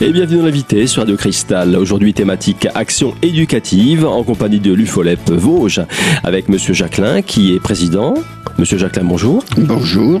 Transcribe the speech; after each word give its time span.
Et 0.00 0.12
bienvenue 0.12 0.38
dans 0.38 0.44
l'invité 0.44 0.86
sur 0.86 1.02
Radio 1.02 1.16
Cristal. 1.16 1.74
Aujourd'hui 1.74 2.14
thématique 2.14 2.68
action 2.76 3.16
éducative 3.20 4.06
en 4.06 4.22
compagnie 4.22 4.60
de 4.60 4.72
l'UFOLEP 4.72 5.32
Vosges 5.32 5.82
avec 6.22 6.48
Monsieur 6.48 6.72
Jacquelin 6.72 7.20
qui 7.20 7.52
est 7.52 7.58
président. 7.58 8.14
Monsieur 8.58 8.78
Jacquelin, 8.78 9.04
bonjour. 9.04 9.44
Bonjour. 9.56 10.20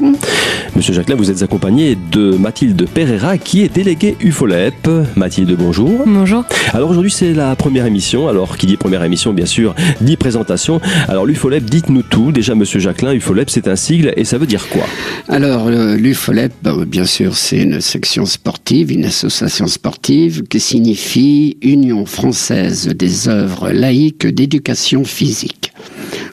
Monsieur 0.74 0.92
Jacquelin, 0.92 1.14
vous 1.14 1.30
êtes 1.30 1.42
accompagné 1.42 1.96
de 2.10 2.32
Mathilde 2.32 2.88
Pereira 2.88 3.38
qui 3.38 3.62
est 3.62 3.72
déléguée 3.72 4.16
UFOLEP. 4.20 4.88
Mathilde, 5.14 5.56
bonjour. 5.56 6.02
Bonjour. 6.04 6.44
Alors 6.74 6.90
aujourd'hui 6.90 7.12
c'est 7.12 7.32
la 7.32 7.54
première 7.54 7.86
émission. 7.86 8.26
Alors 8.26 8.56
qui 8.56 8.66
dit 8.66 8.76
première 8.76 9.04
émission, 9.04 9.32
bien 9.32 9.46
sûr, 9.46 9.76
dit 10.00 10.16
présentation. 10.16 10.80
Alors 11.06 11.24
l'UFOLEP, 11.24 11.64
dites-nous 11.64 12.02
tout. 12.02 12.32
Déjà 12.32 12.56
Monsieur 12.56 12.80
Jacquelin, 12.80 13.12
UFOLEP 13.12 13.48
c'est 13.48 13.68
un 13.68 13.76
sigle 13.76 14.12
et 14.16 14.24
ça 14.24 14.38
veut 14.38 14.46
dire 14.46 14.68
quoi? 14.68 14.82
Alors 15.28 15.70
l'UFOLEP, 15.70 16.52
bah, 16.64 16.74
bien 16.84 17.04
sûr, 17.04 17.36
c'est 17.36 17.58
une 17.58 17.80
section 17.80 18.26
sportive, 18.26 18.90
une 18.90 19.04
association 19.04 19.67
sportive 19.68 20.42
qui 20.44 20.60
signifie 20.60 21.56
Union 21.62 22.06
française 22.06 22.88
des 22.88 23.28
œuvres 23.28 23.70
laïques 23.70 24.26
d'éducation 24.26 25.04
physique. 25.04 25.72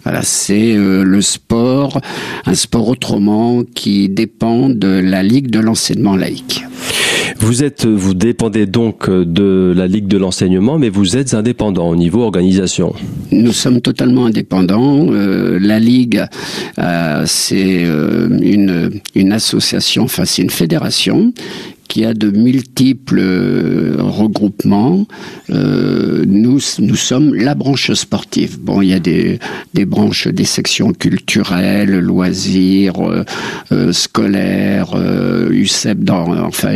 Voilà, 0.03 0.21
c'est 0.21 0.75
euh, 0.75 1.03
le 1.03 1.21
sport, 1.21 1.99
un 2.45 2.55
sport 2.55 2.87
autrement 2.87 3.63
qui 3.63 4.09
dépend 4.09 4.69
de 4.69 4.87
la 4.87 5.23
Ligue 5.23 5.49
de 5.49 5.59
l'enseignement 5.59 6.15
laïque. 6.15 6.63
Vous 7.39 7.63
êtes, 7.63 7.85
vous 7.85 8.13
dépendez 8.13 8.65
donc 8.65 9.09
de 9.09 9.73
la 9.75 9.87
Ligue 9.87 10.07
de 10.07 10.17
l'enseignement, 10.17 10.79
mais 10.79 10.89
vous 10.89 11.17
êtes 11.17 11.33
indépendant 11.33 11.89
au 11.89 11.95
niveau 11.95 12.23
organisation. 12.23 12.93
Nous 13.31 13.51
sommes 13.51 13.81
totalement 13.81 14.25
indépendants. 14.25 15.07
Euh, 15.11 15.59
la 15.59 15.79
Ligue, 15.79 16.25
euh, 16.79 17.23
c'est 17.25 17.83
euh, 17.85 18.29
une, 18.41 18.99
une 19.15 19.31
association, 19.31 20.03
enfin 20.03 20.25
c'est 20.25 20.41
une 20.41 20.49
fédération 20.49 21.33
qui 21.87 22.05
a 22.05 22.13
de 22.13 22.29
multiples 22.29 23.19
euh, 23.19 23.95
regroupements. 23.99 25.05
Euh, 25.49 26.23
nous, 26.27 26.59
nous 26.79 26.95
sommes 26.95 27.33
la 27.33 27.55
branche 27.55 27.91
sportive. 27.93 28.59
Bon, 28.59 28.81
il 28.81 28.89
y 28.89 28.93
a 28.93 28.99
des, 28.99 29.39
des 29.73 29.85
branches, 29.85 30.27
des 30.27 30.45
sections 30.45 30.93
culturelles, 30.93 31.99
loisirs, 31.99 32.99
euh, 32.99 33.23
euh 33.71 33.91
scolaires, 33.91 34.95
UCEP, 35.51 36.03
dans, 36.03 36.27
enfin, 36.45 36.73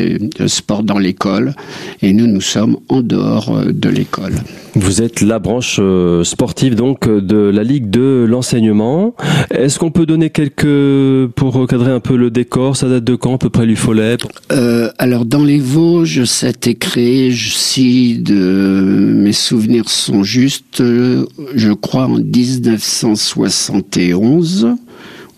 sport 0.48 0.84
dans 0.84 1.00
l'école. 1.00 1.54
Et 2.02 2.14
nous, 2.14 2.28
nous 2.28 2.42
sommes 2.42 2.78
en 2.88 3.02
dehors 3.02 3.66
de 3.66 3.90
l'école. 3.90 4.34
Vous 4.76 5.02
êtes 5.02 5.22
la 5.22 5.40
branche 5.40 5.80
sportive 6.24 6.76
donc 6.76 7.10
de 7.10 7.50
la 7.50 7.64
Ligue 7.64 7.90
de 7.90 8.26
l'enseignement. 8.30 9.16
Est-ce 9.52 9.80
qu'on 9.80 9.92
peut 9.92 10.06
donner 10.06 10.30
quelques 10.30 11.28
pour 11.36 11.54
recadrer 11.54 11.92
un 11.92 12.00
peu 12.00 12.16
le 12.16 12.30
décor 12.30 12.78
Ça 12.78 12.88
date 12.88 13.04
de 13.04 13.16
quand 13.16 13.36
à 13.36 13.38
peu 13.38 13.50
près 13.50 13.66
l'UFOLEP? 13.66 14.22
Euh, 14.52 14.90
Alors 15.02 15.24
dans 15.26 15.46
les 15.46 15.60
Vosges, 15.60 16.26
ça 16.26 16.48
a 16.48 16.50
été 16.50 16.76
créé, 16.76 17.34
si 17.34 18.18
de 18.18 19.14
mes 19.16 19.32
souvenirs 19.32 19.90
sont 19.90 20.24
justes, 20.24 20.84
je 20.84 21.72
crois 21.72 22.08
en 22.08 22.18
1971 22.18 24.76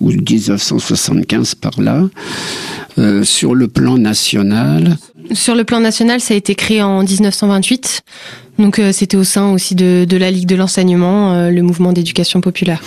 ou 0.02 0.10
1975 0.10 1.54
par 1.56 1.80
là. 1.80 2.10
Euh, 2.98 3.24
sur 3.24 3.54
le 3.54 3.68
plan 3.68 4.00
national, 4.00 4.98
sur 5.34 5.56
le 5.56 5.64
plan 5.64 5.80
national, 5.80 6.20
ça 6.20 6.34
a 6.34 6.38
été 6.38 6.56
créé 6.56 6.82
en 6.82 7.04
1928. 7.04 8.02
Donc 8.60 8.80
euh, 8.80 8.92
c'était 8.92 9.18
au 9.18 9.24
sein 9.24 9.52
aussi 9.52 9.76
de, 9.76 10.18
la 10.18 10.32
Ligue 10.32 10.48
de 10.48 10.56
l'enseignement, 10.56 11.34
euh, 11.34 11.50
le 11.50 11.62
mouvement 11.62 11.94
d'éducation 11.94 12.42
populaire. 12.42 12.82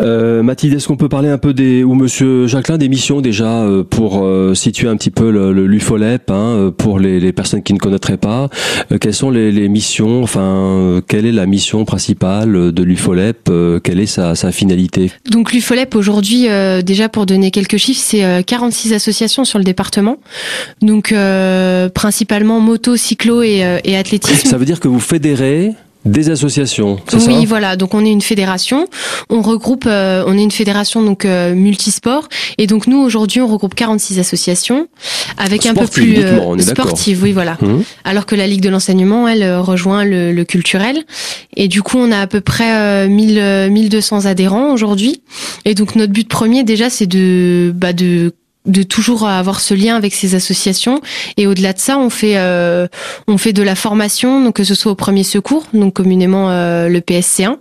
Euh, 0.00 0.42
Mathilde, 0.42 0.74
est-ce 0.74 0.88
qu'on 0.88 0.96
peut 0.96 1.08
parler 1.08 1.28
un 1.28 1.38
peu 1.38 1.54
des 1.54 1.84
ou 1.84 1.94
Monsieur 1.94 2.46
Jacquelin 2.46 2.78
des 2.78 2.88
missions 2.88 3.20
déjà 3.20 3.62
euh, 3.62 3.82
pour 3.84 4.24
euh, 4.24 4.54
situer 4.54 4.88
un 4.88 4.96
petit 4.96 5.10
peu 5.10 5.30
le, 5.30 5.52
le 5.52 5.66
l'UFOLEP 5.66 6.30
hein, 6.30 6.72
pour 6.76 6.98
les, 6.98 7.20
les, 7.20 7.32
personnes 7.32 7.62
qui 7.62 7.72
ne 7.72 7.78
connaîtraient 7.78 8.16
pas 8.16 8.48
Quelles 9.00 9.14
sont 9.14 9.30
les, 9.30 9.52
les, 9.52 9.68
missions 9.68 10.22
Enfin, 10.22 11.02
quelle 11.06 11.26
est 11.26 11.32
la 11.32 11.46
mission 11.46 11.84
principale 11.84 12.72
de 12.72 12.82
l'UFOLEP 12.82 13.50
Quelle 13.82 14.00
est 14.00 14.06
sa, 14.06 14.34
sa 14.34 14.52
finalité? 14.52 15.10
Donc 15.30 15.52
l'UFOLEP 15.52 15.94
aujourd'hui, 15.94 16.46
déjà 16.84 17.08
pour 17.08 17.26
donner 17.26 17.50
quelques 17.50 17.76
chiffres, 17.76 18.02
c'est 18.02 18.44
46 18.44 18.92
associations 18.94 19.44
sur 19.44 19.58
le 19.58 19.64
département. 19.64 20.18
Donc 20.82 21.14
principalement 21.94 22.60
moto, 22.60 22.96
cyclo 22.96 23.42
et, 23.42 23.80
et 23.84 23.96
athlétisme. 23.96 24.48
Ça 24.48 24.56
veut 24.56 24.64
dire 24.64 24.80
que 24.80 24.88
vous 24.88 25.00
fédérez 25.00 25.74
des 26.06 26.30
associations, 26.30 26.98
oui, 27.26 27.44
voilà. 27.46 27.76
Donc 27.76 27.94
on 27.94 28.04
est 28.04 28.10
une 28.10 28.22
fédération. 28.22 28.86
On 29.28 29.42
regroupe, 29.42 29.84
euh, 29.86 30.22
on 30.26 30.38
est 30.38 30.42
une 30.42 30.50
fédération 30.50 31.02
donc 31.02 31.24
euh, 31.24 31.54
multisport. 31.54 32.28
Et 32.58 32.66
donc 32.66 32.86
nous 32.86 32.98
aujourd'hui 32.98 33.40
on 33.40 33.46
regroupe 33.46 33.74
46 33.74 34.18
associations 34.18 34.88
avec 35.36 35.66
un 35.66 35.74
peu 35.74 35.86
plus 35.86 36.18
euh, 36.18 36.58
sportive. 36.58 37.22
Oui, 37.22 37.32
voilà. 37.32 37.58
Hum. 37.62 37.82
Alors 38.04 38.26
que 38.26 38.34
la 38.34 38.46
Ligue 38.46 38.60
de 38.60 38.68
l'enseignement, 38.68 39.26
elle 39.26 39.42
euh, 39.42 39.60
rejoint 39.60 40.04
le, 40.04 40.32
le, 40.32 40.44
culturel. 40.44 41.04
Et 41.56 41.68
du 41.68 41.82
coup 41.82 41.98
on 41.98 42.12
a 42.12 42.20
à 42.20 42.26
peu 42.26 42.40
près 42.40 43.08
1000, 43.08 43.70
1200 43.70 44.26
adhérents 44.26 44.72
aujourd'hui. 44.72 45.22
Et 45.64 45.74
donc 45.74 45.96
notre 45.96 46.12
but 46.12 46.28
premier 46.28 46.62
déjà 46.62 46.88
c'est 46.88 47.06
de 47.06 47.72
bah, 47.74 47.92
de 47.92 48.32
de 48.66 48.82
toujours 48.82 49.26
avoir 49.26 49.60
ce 49.60 49.74
lien 49.74 49.96
avec 49.96 50.14
ces 50.14 50.34
associations. 50.34 51.00
Et 51.36 51.46
au-delà 51.46 51.72
de 51.72 51.78
ça 51.78 51.98
on 51.98 52.10
fait 52.10 52.36
euh, 52.36 52.86
on 53.26 53.38
fait 53.38 53.52
de 53.52 53.62
la 53.62 53.74
formation 53.74 54.42
donc 54.44 54.56
que 54.56 54.64
ce 54.64 54.74
soit 54.74 54.92
au 54.92 54.96
premier 54.96 55.24
secours 55.24 55.64
donc 55.72 55.94
communément 55.94 56.50
euh, 56.50 56.88
le 56.88 57.00
PSC1 57.00 57.56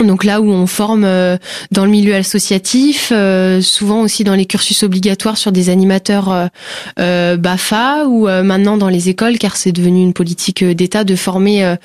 donc 0.00 0.24
là 0.24 0.40
où 0.40 0.50
on 0.50 0.66
forme 0.66 1.04
euh, 1.04 1.36
dans 1.70 1.84
le 1.84 1.90
milieu 1.90 2.14
associatif, 2.14 3.12
euh, 3.12 3.60
souvent 3.60 4.02
aussi 4.02 4.24
dans 4.24 4.34
les 4.34 4.46
cursus 4.46 4.82
obligatoires 4.82 5.36
sur 5.36 5.52
des 5.52 5.70
animateurs 5.70 6.48
euh, 6.98 7.36
BAFA 7.36 8.06
ou 8.06 8.26
maintenant 8.26 8.76
dans 8.76 8.88
les 8.88 9.08
écoles, 9.08 9.38
car 9.38 9.56
c'est 9.56 9.72
devenu 9.72 10.02
une 10.02 10.12
politique 10.12 10.64
d'État 10.64 11.04
de 11.04 11.16
former 11.16 11.76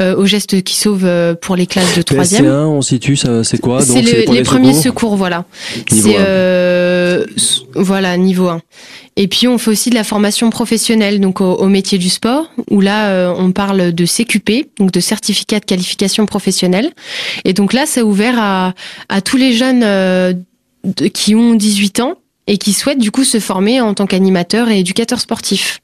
aux 0.00 0.26
gestes 0.26 0.62
qui 0.62 0.76
sauvent 0.76 1.36
pour 1.40 1.56
les 1.56 1.66
classes 1.66 1.96
de 1.96 2.02
troisième. 2.02 2.46
on 2.46 2.82
situe, 2.82 3.16
c'est 3.16 3.60
quoi? 3.60 3.82
C'est 3.82 4.02
les, 4.02 4.42
premiers 4.42 4.74
secours, 4.74 5.16
voilà. 5.16 5.44
C'est 5.88 6.16
voilà 7.74 8.16
niveau 8.16 8.48
1. 8.48 8.60
Et 9.16 9.26
puis 9.26 9.48
on 9.48 9.58
fait 9.58 9.70
aussi 9.70 9.90
de 9.90 9.96
la 9.96 10.04
formation 10.04 10.48
professionnelle, 10.50 11.20
donc 11.20 11.40
au, 11.40 11.66
métier 11.66 11.98
du 11.98 12.08
sport, 12.08 12.50
où 12.70 12.80
là 12.80 13.32
on 13.36 13.50
parle 13.52 13.92
de 13.92 14.06
CQP, 14.06 14.68
donc 14.78 14.92
de 14.92 15.00
certificat 15.00 15.60
de 15.60 15.64
qualification 15.64 16.26
professionnelle. 16.26 16.90
Et 17.44 17.52
donc 17.58 17.72
là, 17.72 17.86
c'est 17.86 18.02
ouvert 18.02 18.38
à, 18.38 19.20
tous 19.20 19.36
les 19.36 19.52
jeunes 19.52 19.82
euh, 19.82 20.32
qui 21.12 21.34
ont 21.34 21.56
18 21.56 21.98
ans 21.98 22.14
et 22.46 22.56
qui 22.56 22.72
souhaitent 22.72 23.00
du 23.00 23.10
coup 23.10 23.24
se 23.24 23.40
former 23.40 23.80
en 23.80 23.94
tant 23.94 24.06
qu'animateur 24.06 24.68
et 24.68 24.78
éducateur 24.78 25.18
sportif. 25.18 25.80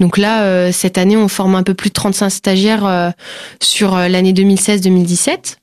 Donc 0.00 0.16
là, 0.16 0.44
euh, 0.44 0.72
cette 0.72 0.96
année, 0.96 1.18
on 1.18 1.28
forme 1.28 1.54
un 1.54 1.62
peu 1.62 1.74
plus 1.74 1.90
de 1.90 1.94
35 1.94 2.30
stagiaires 2.30 2.86
euh, 2.86 3.10
sur 3.60 3.94
l'année 3.94 4.32
2016-2017. 4.32 5.57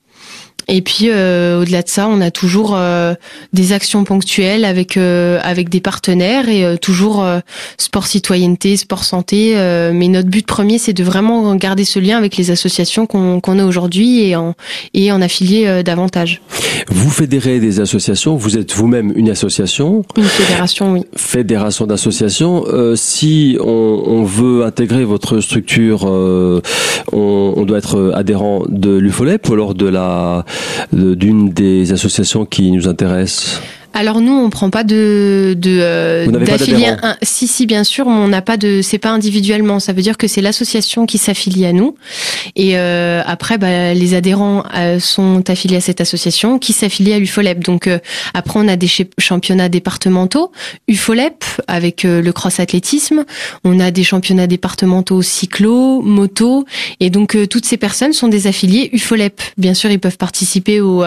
Et 0.68 0.82
puis 0.82 1.10
euh, 1.10 1.60
au-delà 1.60 1.82
de 1.82 1.88
ça, 1.88 2.08
on 2.08 2.20
a 2.20 2.32
toujours 2.32 2.74
euh, 2.76 3.14
des 3.52 3.72
actions 3.72 4.02
ponctuelles 4.02 4.64
avec 4.64 4.96
euh, 4.96 5.38
avec 5.44 5.68
des 5.68 5.80
partenaires 5.80 6.48
et 6.48 6.76
toujours 6.78 7.24
sport 7.78 8.06
citoyenneté, 8.06 8.76
sport 8.76 9.04
santé. 9.04 9.54
mais 9.92 10.08
notre 10.08 10.28
but 10.28 10.46
premier, 10.46 10.78
c'est 10.78 10.92
de 10.92 11.04
vraiment 11.04 11.54
garder 11.54 11.84
ce 11.84 11.98
lien 11.98 12.16
avec 12.16 12.36
les 12.36 12.50
associations 12.50 13.06
qu'on 13.06 13.40
qu'on 13.40 13.58
a 13.58 13.64
aujourd'hui 13.64 14.22
et 14.22 14.36
en 14.36 14.54
et 14.94 15.12
en 15.12 15.22
affilier 15.22 15.82
davantage. 15.84 16.42
Vous 16.88 17.10
fédérez 17.10 17.60
des 17.60 17.80
associations. 17.80 18.36
Vous 18.36 18.58
êtes 18.58 18.72
vous-même 18.74 19.12
une 19.14 19.30
association. 19.30 20.04
Une 20.16 20.24
fédération, 20.24 20.92
oui. 20.92 21.02
Fédération 21.16 21.86
d'associations. 21.86 22.64
si 22.96 23.56
on, 23.60 24.02
on, 24.06 24.24
veut 24.24 24.64
intégrer 24.64 25.04
votre 25.04 25.40
structure, 25.40 26.04
on, 26.04 26.60
on, 27.12 27.64
doit 27.64 27.78
être 27.78 28.12
adhérent 28.14 28.62
de 28.68 28.96
l'UFOLEP 28.96 29.48
ou 29.48 29.52
alors 29.54 29.74
de 29.74 29.86
la 29.86 30.44
d'une 30.92 31.50
des 31.50 31.92
associations 31.92 32.46
qui 32.46 32.70
nous 32.70 32.88
intéresse 32.88 33.60
alors 33.96 34.20
nous, 34.20 34.32
on 34.34 34.50
prend 34.50 34.68
pas 34.68 34.84
de 34.84 35.56
de 35.56 35.78
euh, 35.80 36.26
Si 37.22 37.46
si, 37.46 37.64
bien 37.64 37.82
sûr, 37.82 38.06
on 38.06 38.28
n'a 38.28 38.42
pas 38.42 38.58
de. 38.58 38.82
C'est 38.82 38.98
pas 38.98 39.08
individuellement. 39.08 39.80
Ça 39.80 39.94
veut 39.94 40.02
dire 40.02 40.18
que 40.18 40.28
c'est 40.28 40.42
l'association 40.42 41.06
qui 41.06 41.16
s'affilie 41.16 41.64
à 41.64 41.72
nous. 41.72 41.96
Et 42.56 42.76
euh, 42.76 43.22
après, 43.24 43.56
bah, 43.56 43.94
les 43.94 44.12
adhérents 44.12 44.64
euh, 44.76 45.00
sont 45.00 45.48
affiliés 45.48 45.78
à 45.78 45.80
cette 45.80 46.02
association 46.02 46.58
qui 46.58 46.74
s'affilie 46.74 47.14
à 47.14 47.18
l'UFOLEP. 47.18 47.60
Donc 47.60 47.86
euh, 47.86 47.98
après, 48.34 48.60
on 48.62 48.68
a 48.68 48.76
des 48.76 48.90
championnats 49.18 49.70
départementaux 49.70 50.52
UFOLEP 50.88 51.42
avec 51.66 52.02
le 52.02 52.30
cross 52.32 52.60
athlétisme. 52.60 53.24
On 53.64 53.80
a 53.80 53.90
des 53.90 54.04
championnats 54.04 54.46
départementaux 54.46 55.22
cyclo, 55.22 56.02
moto. 56.02 56.66
Et 57.00 57.08
donc 57.08 57.34
toutes 57.48 57.64
ces 57.64 57.78
personnes 57.78 58.12
sont 58.12 58.28
des 58.28 58.46
affiliés 58.46 58.90
UFOLEP. 58.92 59.40
Bien 59.56 59.72
sûr, 59.72 59.90
ils 59.90 60.00
peuvent 60.00 60.18
participer 60.18 60.82
aux 60.82 61.02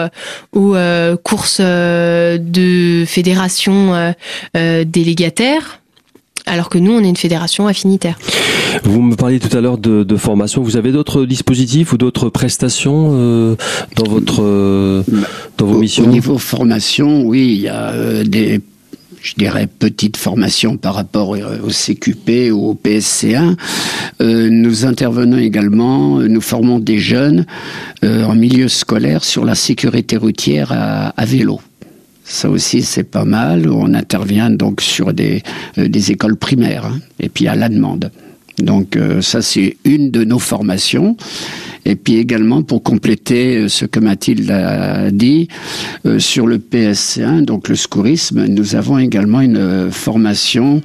aux 0.52 0.74
courses 1.22 1.60
de 1.60 2.79
fédération 3.06 3.94
euh, 3.94 4.12
euh, 4.56 4.84
délégataire 4.84 5.80
alors 6.46 6.68
que 6.68 6.78
nous, 6.78 6.92
on 6.92 7.00
est 7.04 7.08
une 7.08 7.16
fédération 7.16 7.66
affinitaire. 7.68 8.18
Vous 8.82 9.02
me 9.02 9.14
parliez 9.14 9.38
tout 9.38 9.54
à 9.56 9.60
l'heure 9.60 9.78
de, 9.78 10.16
formation. 10.16 10.62
Vous 10.62 10.76
avez 10.76 10.90
d'autres 10.90 11.26
dispositifs 11.26 11.92
ou 11.92 11.98
d'autres 11.98 12.28
prestations 12.28 13.10
euh, 13.12 13.56
dans 13.94 14.10
votre 14.10 15.04
dans 15.58 15.66
vos 15.66 15.78
missions 15.78 16.04
Au 16.04 16.08
niveau 16.08 16.38
formation, 16.38 17.22
oui, 17.22 17.52
il 17.54 17.60
y 17.60 17.68
a 17.68 18.24
des 18.24 18.60
je 19.22 19.34
dirais, 19.36 19.66
petite 19.66 20.16
formation 20.16 20.78
par 20.78 20.94
rapport 20.94 21.28
au 21.28 21.68
CQP 21.68 22.50
ou 22.52 22.70
au 22.70 22.74
PSC1. 22.74 23.56
nous 24.20 24.86
intervenons 24.86 25.36
également, 25.36 26.20
nous 26.20 26.40
formons 26.40 26.78
des 26.78 26.98
jeunes 26.98 27.44
en 28.02 28.34
milieu 28.34 28.68
scolaire 28.68 29.24
sur 29.24 29.44
la 29.44 29.54
sécurité 29.54 30.16
routière 30.16 30.72
à, 30.72 31.24
vélo. 31.26 31.60
Ça 32.30 32.48
aussi, 32.48 32.82
c'est 32.82 33.04
pas 33.04 33.24
mal. 33.24 33.68
On 33.68 33.92
intervient 33.94 34.50
donc 34.50 34.80
sur 34.80 35.12
des, 35.12 35.42
des 35.76 36.12
écoles 36.12 36.36
primaires 36.36 36.86
hein, 36.86 37.00
et 37.18 37.28
puis 37.28 37.48
à 37.48 37.54
la 37.54 37.68
demande. 37.68 38.10
Donc 38.58 38.98
ça, 39.22 39.40
c'est 39.40 39.76
une 39.84 40.10
de 40.10 40.22
nos 40.22 40.38
formations. 40.38 41.16
Et 41.84 41.96
puis 41.96 42.16
également, 42.16 42.62
pour 42.62 42.82
compléter 42.82 43.56
euh, 43.56 43.68
ce 43.68 43.84
que 43.84 44.00
Mathilde 44.00 44.50
a 44.50 45.10
dit, 45.10 45.48
euh, 46.06 46.18
sur 46.18 46.46
le 46.46 46.58
PSC1, 46.58 47.44
donc 47.44 47.68
le 47.68 47.74
secourisme, 47.74 48.46
nous 48.46 48.74
avons 48.74 48.98
également 48.98 49.40
une 49.40 49.56
euh, 49.56 49.90
formation 49.90 50.82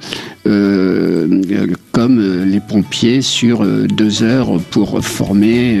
comme 1.90 2.44
les 2.44 2.60
pompiers 2.60 3.20
sur 3.20 3.66
deux 3.66 4.22
heures 4.22 4.60
pour 4.70 5.04
former, 5.04 5.80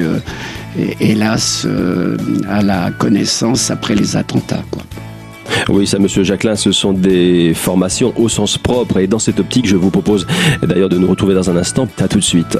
hélas, 0.98 1.68
à 2.48 2.62
la 2.62 2.90
connaissance 2.90 3.70
après 3.70 3.94
les 3.94 4.16
attentats. 4.16 4.64
Oui, 5.68 5.86
ça, 5.86 5.98
Monsieur 5.98 6.24
Jacquelin, 6.24 6.56
ce 6.56 6.72
sont 6.72 6.92
des 6.92 7.52
formations 7.54 8.12
au 8.16 8.28
sens 8.28 8.58
propre. 8.58 8.98
Et 8.98 9.06
dans 9.06 9.18
cette 9.18 9.40
optique, 9.40 9.66
je 9.66 9.76
vous 9.76 9.90
propose 9.90 10.26
d'ailleurs 10.62 10.88
de 10.88 10.98
nous 10.98 11.08
retrouver 11.08 11.34
dans 11.34 11.50
un 11.50 11.56
instant. 11.56 11.88
À 11.98 12.08
tout 12.08 12.18
de 12.18 12.24
suite. 12.24 12.56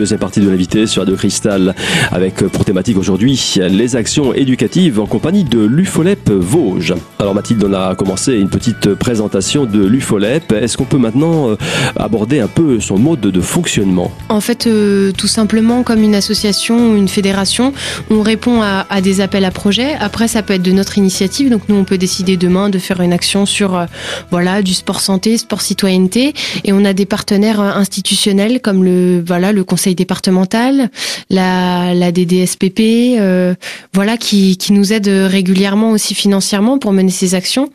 Deuxième 0.00 0.18
partie 0.18 0.40
de 0.40 0.48
l'invité 0.48 0.86
sur 0.86 1.02
Radio 1.02 1.14
Cristal 1.14 1.74
avec 2.10 2.42
euh, 2.42 2.48
pour 2.48 2.64
thématique 2.64 2.96
aujourd'hui 2.96 3.58
les 3.58 3.96
actions 3.96 4.32
éducatives 4.32 4.98
en 4.98 5.04
compagnie 5.04 5.44
de 5.44 5.60
l'UFOLEP 5.60 6.30
Vosges. 6.30 6.94
Alors 7.18 7.34
Mathilde, 7.34 7.62
on 7.68 7.74
a 7.74 7.94
commencé 7.94 8.32
une 8.32 8.48
petite 8.48 8.94
présentation 8.94 9.66
de 9.66 9.84
l'UFOLEP. 9.84 10.52
Est-ce 10.52 10.78
qu'on 10.78 10.86
peut 10.86 10.96
maintenant 10.96 11.50
euh, 11.50 11.56
aborder 11.96 12.40
un 12.40 12.46
peu 12.46 12.80
son 12.80 12.98
mode 12.98 13.20
de 13.20 13.40
fonctionnement? 13.42 14.10
En 14.30 14.40
fait, 14.40 14.66
euh, 14.66 15.12
tout 15.12 15.26
simplement 15.26 15.82
comme 15.82 16.02
une 16.02 16.14
association 16.14 16.92
ou 16.92 16.96
une 16.96 17.08
fédération, 17.08 17.74
on 18.08 18.22
répond 18.22 18.62
à, 18.62 19.00
des 19.02 19.20
appels 19.20 19.44
à 19.44 19.50
projets. 19.50 19.96
Après, 20.00 20.28
ça 20.28 20.42
peut 20.42 20.54
être 20.54 20.62
de 20.62 20.72
notre 20.72 20.96
initiative. 20.96 21.50
Donc 21.50 21.68
nous, 21.68 21.76
on 21.76 21.84
peut 21.84 21.98
décider 21.98 22.38
demain 22.38 22.70
de 22.70 22.78
faire 22.78 23.02
une 23.02 23.12
action 23.12 23.44
sur 23.44 23.84
voilà 24.30 24.62
du 24.62 24.72
sport 24.72 25.00
santé, 25.00 25.36
sport 25.36 25.60
citoyenneté, 25.60 26.32
et 26.64 26.72
on 26.72 26.86
a 26.86 26.94
des 26.94 27.04
partenaires 27.04 27.60
institutionnels 27.60 28.60
comme 28.62 28.82
le 28.82 29.22
voilà 29.26 29.52
le 29.52 29.62
conseil 29.62 29.89
départementale, 29.94 30.90
la, 31.30 31.94
la 31.94 32.12
DDSPP, 32.12 32.80
euh, 33.18 33.54
voilà, 33.92 34.16
qui, 34.16 34.56
qui 34.56 34.72
nous 34.72 34.92
aide 34.92 35.08
régulièrement 35.08 35.92
aussi 35.92 36.14
financièrement 36.14 36.78
pour 36.78 36.92
mener 36.92 37.10
ces 37.10 37.34
actions. 37.34 37.70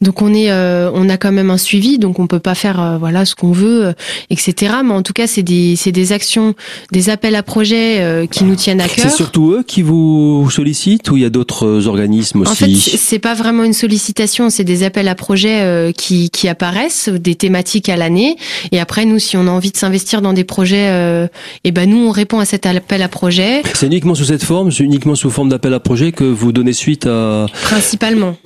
Donc 0.00 0.22
on 0.22 0.34
est, 0.34 0.50
euh, 0.50 0.90
on 0.94 1.08
a 1.08 1.16
quand 1.16 1.32
même 1.32 1.50
un 1.50 1.58
suivi, 1.58 1.98
donc 1.98 2.18
on 2.18 2.26
peut 2.26 2.40
pas 2.40 2.54
faire 2.54 2.80
euh, 2.80 2.98
voilà 2.98 3.24
ce 3.24 3.34
qu'on 3.34 3.52
veut, 3.52 3.94
etc. 4.30 4.74
Mais 4.84 4.92
en 4.92 5.02
tout 5.02 5.12
cas, 5.12 5.26
c'est 5.26 5.42
des, 5.42 5.76
c'est 5.76 5.92
des 5.92 6.12
actions, 6.12 6.54
des 6.92 7.10
appels 7.10 7.34
à 7.34 7.42
projets 7.42 8.26
qui 8.30 8.44
nous 8.44 8.56
tiennent 8.56 8.80
à 8.80 8.88
cœur. 8.88 9.08
C'est 9.10 9.16
surtout 9.16 9.52
eux 9.52 9.64
qui 9.66 9.82
vous 9.82 10.48
sollicitent 10.50 11.10
ou 11.10 11.16
il 11.16 11.22
y 11.22 11.26
a 11.26 11.30
d'autres 11.30 11.86
organismes 11.86 12.42
aussi 12.42 12.50
En 12.50 12.54
fait, 12.54 12.74
c'est 12.74 13.18
pas 13.18 13.34
vraiment 13.34 13.64
une 13.64 13.72
sollicitation, 13.72 14.50
c'est 14.50 14.64
des 14.64 14.82
appels 14.82 15.08
à 15.08 15.14
projets 15.14 15.92
qui, 15.96 16.30
qui 16.30 16.48
apparaissent, 16.48 17.08
des 17.08 17.34
thématiques 17.34 17.88
à 17.88 17.96
l'année. 17.96 18.36
Et 18.72 18.80
après, 18.80 19.04
nous, 19.04 19.18
si 19.18 19.36
on 19.36 19.46
a 19.46 19.50
envie 19.50 19.72
de 19.72 19.76
s'investir 19.76 20.22
dans 20.22 20.32
des 20.32 20.44
projets 20.44 21.28
et 21.64 21.72
ben 21.72 21.88
nous 21.88 22.06
on 22.06 22.10
répond 22.10 22.38
à 22.38 22.44
cet 22.44 22.66
appel 22.66 23.02
à 23.02 23.08
projet. 23.08 23.62
C'est 23.74 23.86
uniquement 23.86 24.14
sous 24.14 24.24
cette 24.24 24.44
forme, 24.44 24.70
c'est 24.70 24.84
uniquement 24.84 25.14
sous 25.14 25.30
forme 25.30 25.48
d'appel 25.48 25.74
à 25.74 25.80
projet 25.80 26.12
que 26.12 26.24
vous 26.24 26.52
donnez 26.52 26.72
suite 26.72 27.06
à. 27.06 27.46
Principalement 27.62 28.36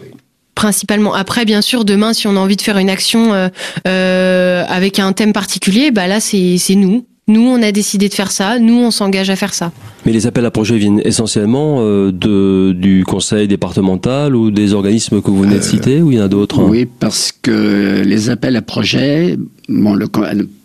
principalement. 0.61 1.15
Après, 1.15 1.47
bien 1.47 1.63
sûr, 1.63 1.87
demain, 1.87 2.13
si 2.13 2.27
on 2.27 2.37
a 2.37 2.39
envie 2.39 2.57
de 2.57 2.61
faire 2.61 2.77
une 2.77 2.91
action 2.91 3.33
euh, 3.33 3.49
euh, 3.89 4.63
avec 4.69 4.99
un 4.99 5.15
thème 5.15 5.33
particulier, 5.33 5.91
bah 5.91 6.07
là, 6.07 6.21
c'est 6.21 6.75
nous. 6.75 7.07
Nous, 7.29 7.41
on 7.41 7.63
a 7.63 7.73
décidé 7.73 8.11
de 8.11 8.15
faire 8.15 8.31
ça. 8.31 8.59
Nous, 8.59 8.75
on 8.75 8.91
s'engage 8.91 9.31
à 9.31 9.37
faire 9.37 9.55
ça. 9.55 9.73
Mais 10.05 10.13
les 10.13 10.27
appels 10.27 10.45
à 10.45 10.51
projets 10.51 10.77
viennent 10.77 11.01
essentiellement 11.03 11.77
euh, 11.79 12.13
de, 12.13 12.73
du 12.73 13.05
conseil 13.05 13.49
départemental 13.49 14.37
ou 14.37 14.51
des 14.51 14.75
organismes 14.75 15.23
que 15.23 15.31
vous 15.31 15.43
venez 15.43 15.57
de 15.57 15.63
citer, 15.63 16.03
ou 16.03 16.11
il 16.11 16.19
y 16.19 16.21
en 16.21 16.25
a 16.25 16.29
d'autres 16.29 16.63
Oui, 16.63 16.87
parce 16.87 17.33
que 17.33 18.03
les 18.05 18.29
appels 18.29 18.57
à 18.57 18.63
projets, 18.63 19.39
bon, 19.69 19.95
le, 19.95 20.09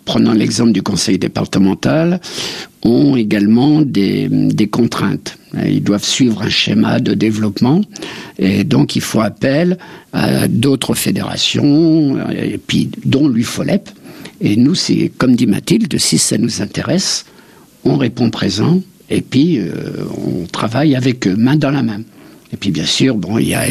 prenant 0.05 0.33
l'exemple 0.33 0.71
du 0.71 0.81
conseil 0.81 1.17
départemental, 1.17 2.21
ont 2.83 3.15
également 3.15 3.81
des, 3.81 4.29
contraintes. 4.71 5.37
Ils 5.65 5.83
doivent 5.83 6.03
suivre 6.03 6.43
un 6.43 6.49
schéma 6.49 6.99
de 6.99 7.13
développement 7.13 7.81
et 8.37 8.63
donc 8.63 8.95
il 8.95 9.01
faut 9.01 9.21
appel 9.21 9.77
à 10.13 10.47
d'autres 10.47 10.93
fédérations, 10.93 12.17
et 12.29 12.57
puis 12.57 12.89
dont 13.03 13.27
l'UFOLEP. 13.27 13.89
Et 14.41 14.57
nous, 14.57 14.75
c'est 14.75 15.11
comme 15.17 15.35
dit 15.35 15.47
Mathilde, 15.47 15.97
si 15.97 16.17
ça 16.17 16.37
nous 16.37 16.61
intéresse, 16.61 17.25
on 17.83 17.97
répond 17.97 18.29
présent 18.29 18.81
et 19.09 19.21
puis 19.21 19.59
euh, 19.59 19.71
on 20.17 20.45
travaille 20.45 20.95
avec 20.95 21.27
eux 21.27 21.35
main 21.35 21.55
dans 21.55 21.71
la 21.71 21.83
main. 21.83 22.01
Et 22.53 22.57
puis 22.57 22.71
bien 22.71 22.85
sûr, 22.85 23.15
bon, 23.15 23.37
il 23.37 23.49
y 23.49 23.55
a 23.55 23.65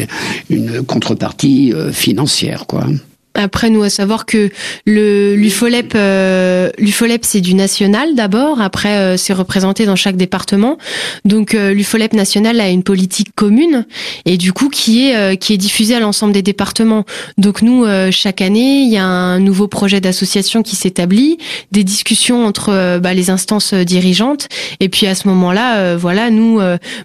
une 0.49 0.83
contrepartie 0.83 1.73
euh, 1.73 1.91
financière, 1.91 2.65
quoi. 2.67 2.87
Après, 3.35 3.69
nous, 3.69 3.83
à 3.83 3.89
savoir 3.89 4.25
que 4.25 4.49
le 4.85 5.35
l'UFOLEP, 5.35 5.93
euh, 5.95 6.69
l'UFOLEP, 6.79 7.25
c'est 7.25 7.41
du 7.41 7.53
national 7.53 8.15
d'abord. 8.15 8.61
Après, 8.61 8.97
euh, 8.97 9.17
c'est 9.17 9.33
représenté 9.33 9.85
dans 9.85 9.95
chaque 9.95 10.15
département. 10.15 10.77
Donc, 11.25 11.53
euh, 11.53 11.73
l'UFOLEP 11.73 12.13
national 12.13 12.59
a 12.61 12.69
une 12.69 12.83
politique 12.83 13.29
commune 13.35 13.85
et 14.25 14.37
du 14.37 14.53
coup 14.53 14.69
qui 14.69 15.09
est 15.09 15.15
euh, 15.15 15.35
qui 15.35 15.53
est 15.53 15.57
diffusée 15.57 15.95
à 15.95 15.99
l'ensemble 15.99 16.33
des 16.33 16.41
départements. 16.41 17.05
Donc, 17.37 17.61
nous, 17.61 17.85
chaque 18.11 18.41
année, 18.41 18.81
il 18.81 18.91
y 18.91 18.97
a 18.97 19.05
un 19.05 19.39
nouveau 19.39 19.67
projet 19.67 20.01
d'association 20.01 20.63
qui 20.63 20.75
s'établit, 20.75 21.37
des 21.71 21.83
discussions 21.83 22.45
entre 22.45 22.99
bah, 22.99 23.13
les 23.13 23.29
instances 23.29 23.73
dirigeantes. 23.73 24.47
Et 24.79 24.89
puis 24.89 25.07
à 25.07 25.15
ce 25.15 25.27
moment-là, 25.27 25.95
voilà, 25.95 26.29
nous, 26.29 26.59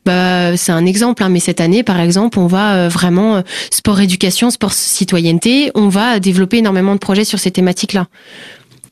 bah, 0.05 0.57
c'est 0.57 0.73
un 0.73 0.87
exemple. 0.87 1.23
Hein, 1.23 1.29
mais 1.29 1.41
cette 1.41 1.61
année, 1.61 1.83
par 1.83 2.01
exemple, 2.01 2.39
on 2.39 2.47
va 2.47 2.89
vraiment 2.89 3.43
sport 3.71 4.01
éducation, 4.01 4.51
sport 4.51 4.73
citoyenneté. 4.73 5.71
On 5.75 5.89
va 5.89 6.20
développer 6.21 6.59
énormément 6.59 6.95
de 6.95 7.01
projets 7.01 7.25
sur 7.25 7.39
ces 7.39 7.51
thématiques-là. 7.51 8.07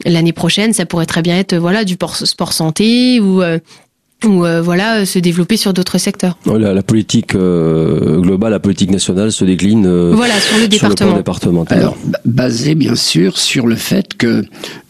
L'année 0.04 0.32
prochaine, 0.32 0.72
ça 0.72 0.86
pourrait 0.86 1.06
très 1.06 1.22
bien 1.22 1.38
être 1.38 1.56
voilà 1.56 1.84
du 1.84 1.96
sport 2.24 2.52
santé 2.52 3.18
ou 3.20 3.42
euh, 3.42 3.58
ou 4.24 4.44
euh, 4.44 4.62
voilà 4.62 5.06
se 5.06 5.18
développer 5.18 5.56
sur 5.56 5.72
d'autres 5.72 5.98
secteurs. 5.98 6.38
La, 6.46 6.82
politique 6.82 7.34
euh, 7.34 8.20
globale, 8.20 8.52
la 8.52 8.60
politique 8.60 8.90
nationale 8.90 9.30
se 9.30 9.44
décline 9.44 9.88
voilà 10.12 10.38
sur 10.40 10.58
le 10.58 10.68
département. 10.68 11.16
départemental. 11.16 11.78
Alors 11.78 11.96
basé 12.24 12.76
bien 12.76 12.94
sûr 12.94 13.38
sur 13.38 13.66
le 13.66 13.74
fait 13.74 14.14
que 14.14 14.44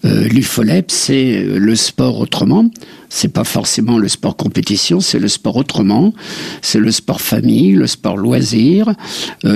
l'UFOLEP 0.05 0.91
c'est 0.91 1.43
le 1.43 1.75
sport 1.75 2.21
autrement. 2.21 2.71
C'est 3.09 3.33
pas 3.33 3.45
forcément 3.45 3.97
le 3.97 4.09
sport 4.09 4.37
compétition, 4.37 5.01
c'est 5.01 5.19
le 5.19 5.29
sport 5.29 5.57
autrement. 5.57 6.13
C'est 6.61 6.81
le 6.81 6.91
sport 6.91 7.23
famille, 7.23 7.73
le 7.73 7.87
sport 7.87 8.19
loisir. 8.19 8.93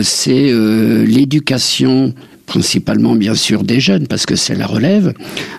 c'est 0.03 0.51
l'éducation 1.07 2.15
principalement 2.47 3.15
bien 3.15 3.35
sûr 3.35 3.63
des 3.63 3.81
jeunes, 3.81 4.07
parce 4.07 4.27
que 4.27 4.37
c'est 4.37 4.55
la 4.55 4.67
relève, 4.67 5.15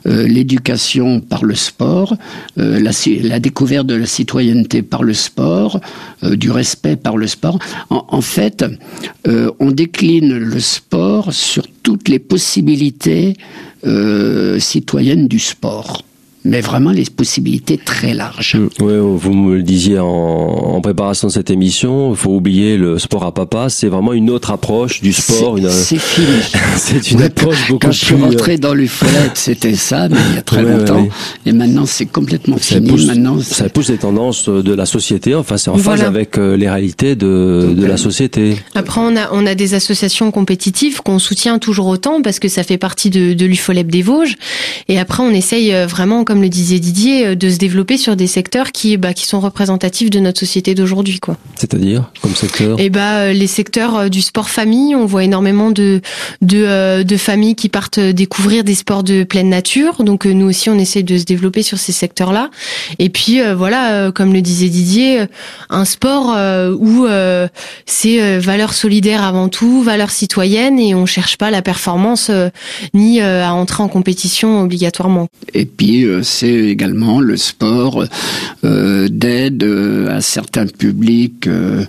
euh, 0.06 0.28
l'éducation 0.28 1.20
par 1.20 1.44
le 1.44 1.56
sport, 1.56 2.16
euh, 2.58 2.80
la, 2.80 3.40
découverte 3.40 3.88
de 3.88 3.96
la 3.96 4.06
citoyenneté 4.06 4.82
par 4.82 5.04
le 5.04 5.14
sport, 5.14 5.80
euh, 6.24 6.36
du 6.36 6.52
respect 6.52 6.96
par 6.96 7.18
le 7.18 7.28
sport. 7.28 7.60
En 7.90 8.22
fait, 8.22 8.66
on 9.26 9.72
décline 9.72 10.38
le 10.38 10.60
sport 10.60 11.34
sur 11.34 11.66
toutes 11.82 12.10
les 12.10 12.20
possibilités 12.20 13.36
citoyennes 14.60 15.28
du 15.28 15.40
sport 15.40 16.04
mais 16.46 16.62
vraiment 16.62 16.92
les 16.92 17.06
possibilités 17.06 17.78
très 17.78 18.14
larges. 18.14 18.56
Mm. 18.56 18.70
Oui, 18.82 18.94
vous 18.98 19.34
me 19.34 19.56
le 19.56 19.64
disiez 19.64 20.00
en, 20.00 20.08
en 20.08 20.82
préparation 20.82 21.28
de 21.28 21.34
cette 21.34 21.50
émission, 21.50 22.12
il 22.12 22.18
faut 22.18 22.32
oublier 22.32 22.78
le 22.78 23.00
sport 23.00 23.24
à 23.24 23.34
papa, 23.34 23.70
c'est 23.70 23.88
vraiment 23.88 24.14
une 24.14 24.30
autre 24.30 24.52
approche 24.52 25.02
du 25.02 25.14
sport. 25.14 25.58
C'est 25.70 26.00
fini. 26.00 26.28
c'est 26.78 27.12
une 27.12 27.22
approche 27.22 27.68
beaucoup 27.68 27.88
Quand 27.88 27.92
je 27.92 28.06
suis 28.06 28.16
rentré 28.16 28.58
dans 28.58 28.74
l'UFOLET, 28.74 29.32
c'était 29.36 29.76
ça, 29.76 30.10
mais 30.10 30.18
il 30.30 30.36
y 30.36 30.38
a 30.38 30.42
très 30.42 30.64
longtemps. 30.64 31.08
Et 31.46 31.52
maintenant, 31.52 31.86
c'est 31.86 32.06
complètement 32.06 32.58
fini. 32.58 32.90
Pousse, 32.90 33.06
maintenant, 33.06 33.40
ça 33.40 33.70
pousse 33.70 33.90
les 33.90 33.98
tendances 33.98 34.50
de 34.50 34.74
la 34.74 34.86
société, 34.86 35.36
enfin 35.36 35.58
c'est 35.58 35.70
en 35.70 35.78
phase 35.78 36.02
avec 36.02 36.38
euh, 36.38 36.58
les 36.58 36.70
réalités 36.70 37.16
de, 37.16 37.74
de 37.76 37.86
la 37.86 37.98
société. 37.98 38.58
Après, 38.76 39.02
on 39.02 39.16
a, 39.16 39.30
on 39.32 39.46
a 39.46 39.56
des 39.56 39.74
associations 39.74 40.32
compétitives 40.32 41.02
qu'on 41.02 41.20
soutient 41.20 41.60
toujours 41.60 41.88
autant 41.88 42.22
parce 42.22 42.40
que 42.40 42.48
ça 42.48 42.64
fait 42.64 42.78
partie 42.78 43.10
de, 43.10 43.34
de 43.34 43.46
l'UFOLEP 43.46 43.88
des 43.88 44.02
Vosges. 44.02 44.36
Et 44.88 45.00
après, 45.00 45.24
on 45.24 45.32
essaye 45.32 45.74
euh, 45.74 45.86
vraiment, 45.86 46.24
comme 46.24 46.33
le 46.42 46.50
disait 46.50 46.80
Didier, 46.80 47.36
de 47.36 47.50
se 47.50 47.58
développer 47.58 47.98
sur 47.98 48.16
des 48.16 48.28
secteurs 48.28 48.72
qui, 48.72 48.98
bah, 48.98 49.14
qui 49.14 49.26
sont 49.26 49.40
représentatifs 49.40 50.10
de 50.10 50.20
notre 50.20 50.40
société 50.40 50.76
d'aujourd'hui, 50.76 51.20
quoi. 51.20 51.38
C'est-à-dire 51.56 52.10
comme 52.22 52.36
secteur 52.36 52.80
Et 52.80 52.86
eh 52.86 52.90
bah, 52.90 53.34
les 53.34 53.48
secteurs 53.48 54.10
du 54.10 54.22
sport 54.22 54.50
famille, 54.50 54.96
on 54.96 55.06
voit 55.06 55.24
énormément 55.24 55.72
de 55.72 56.02
de, 56.42 57.04
de 57.04 57.18
familles 57.18 57.56
qui 57.56 57.70
partent 57.70 58.00
découvrir 58.00 58.64
des 58.64 58.76
sports 58.76 59.04
de 59.04 59.24
pleine 59.24 59.50
nature. 59.50 60.04
Donc 60.04 60.26
nous 60.26 60.48
aussi, 60.48 60.70
on 60.70 60.78
essaie 60.78 61.04
de 61.04 61.18
se 61.18 61.24
développer 61.24 61.64
sur 61.64 61.78
ces 61.78 61.92
secteurs-là. 61.92 62.50
Et 63.00 63.10
puis 63.10 63.40
voilà, 63.56 64.12
comme 64.12 64.34
le 64.34 64.42
disait 64.42 64.70
Didier, 64.70 65.26
un 65.70 65.86
sport 65.86 66.36
où 66.80 67.08
c'est 67.86 68.40
valeurs 68.40 68.74
solidaires 68.74 69.24
avant 69.24 69.50
tout, 69.50 69.84
valeurs 69.84 70.12
citoyennes, 70.12 70.80
et 70.80 70.96
on 70.96 71.06
cherche 71.06 71.38
pas 71.38 71.52
la 71.52 71.62
performance 71.62 72.32
ni 72.94 73.22
à 73.22 73.54
entrer 73.54 73.84
en 73.84 73.88
compétition 73.88 74.62
obligatoirement. 74.62 75.28
Et 75.54 75.66
puis 75.66 76.04
euh, 76.04 76.23
c'est 76.24 76.54
également 76.54 77.20
le 77.20 77.38
sport 77.38 78.06
euh, 78.64 79.08
d'aide 79.10 79.64
euh, 79.64 80.16
à 80.16 80.22
certains 80.22 80.66
publics. 80.66 81.48
Euh, 81.48 81.86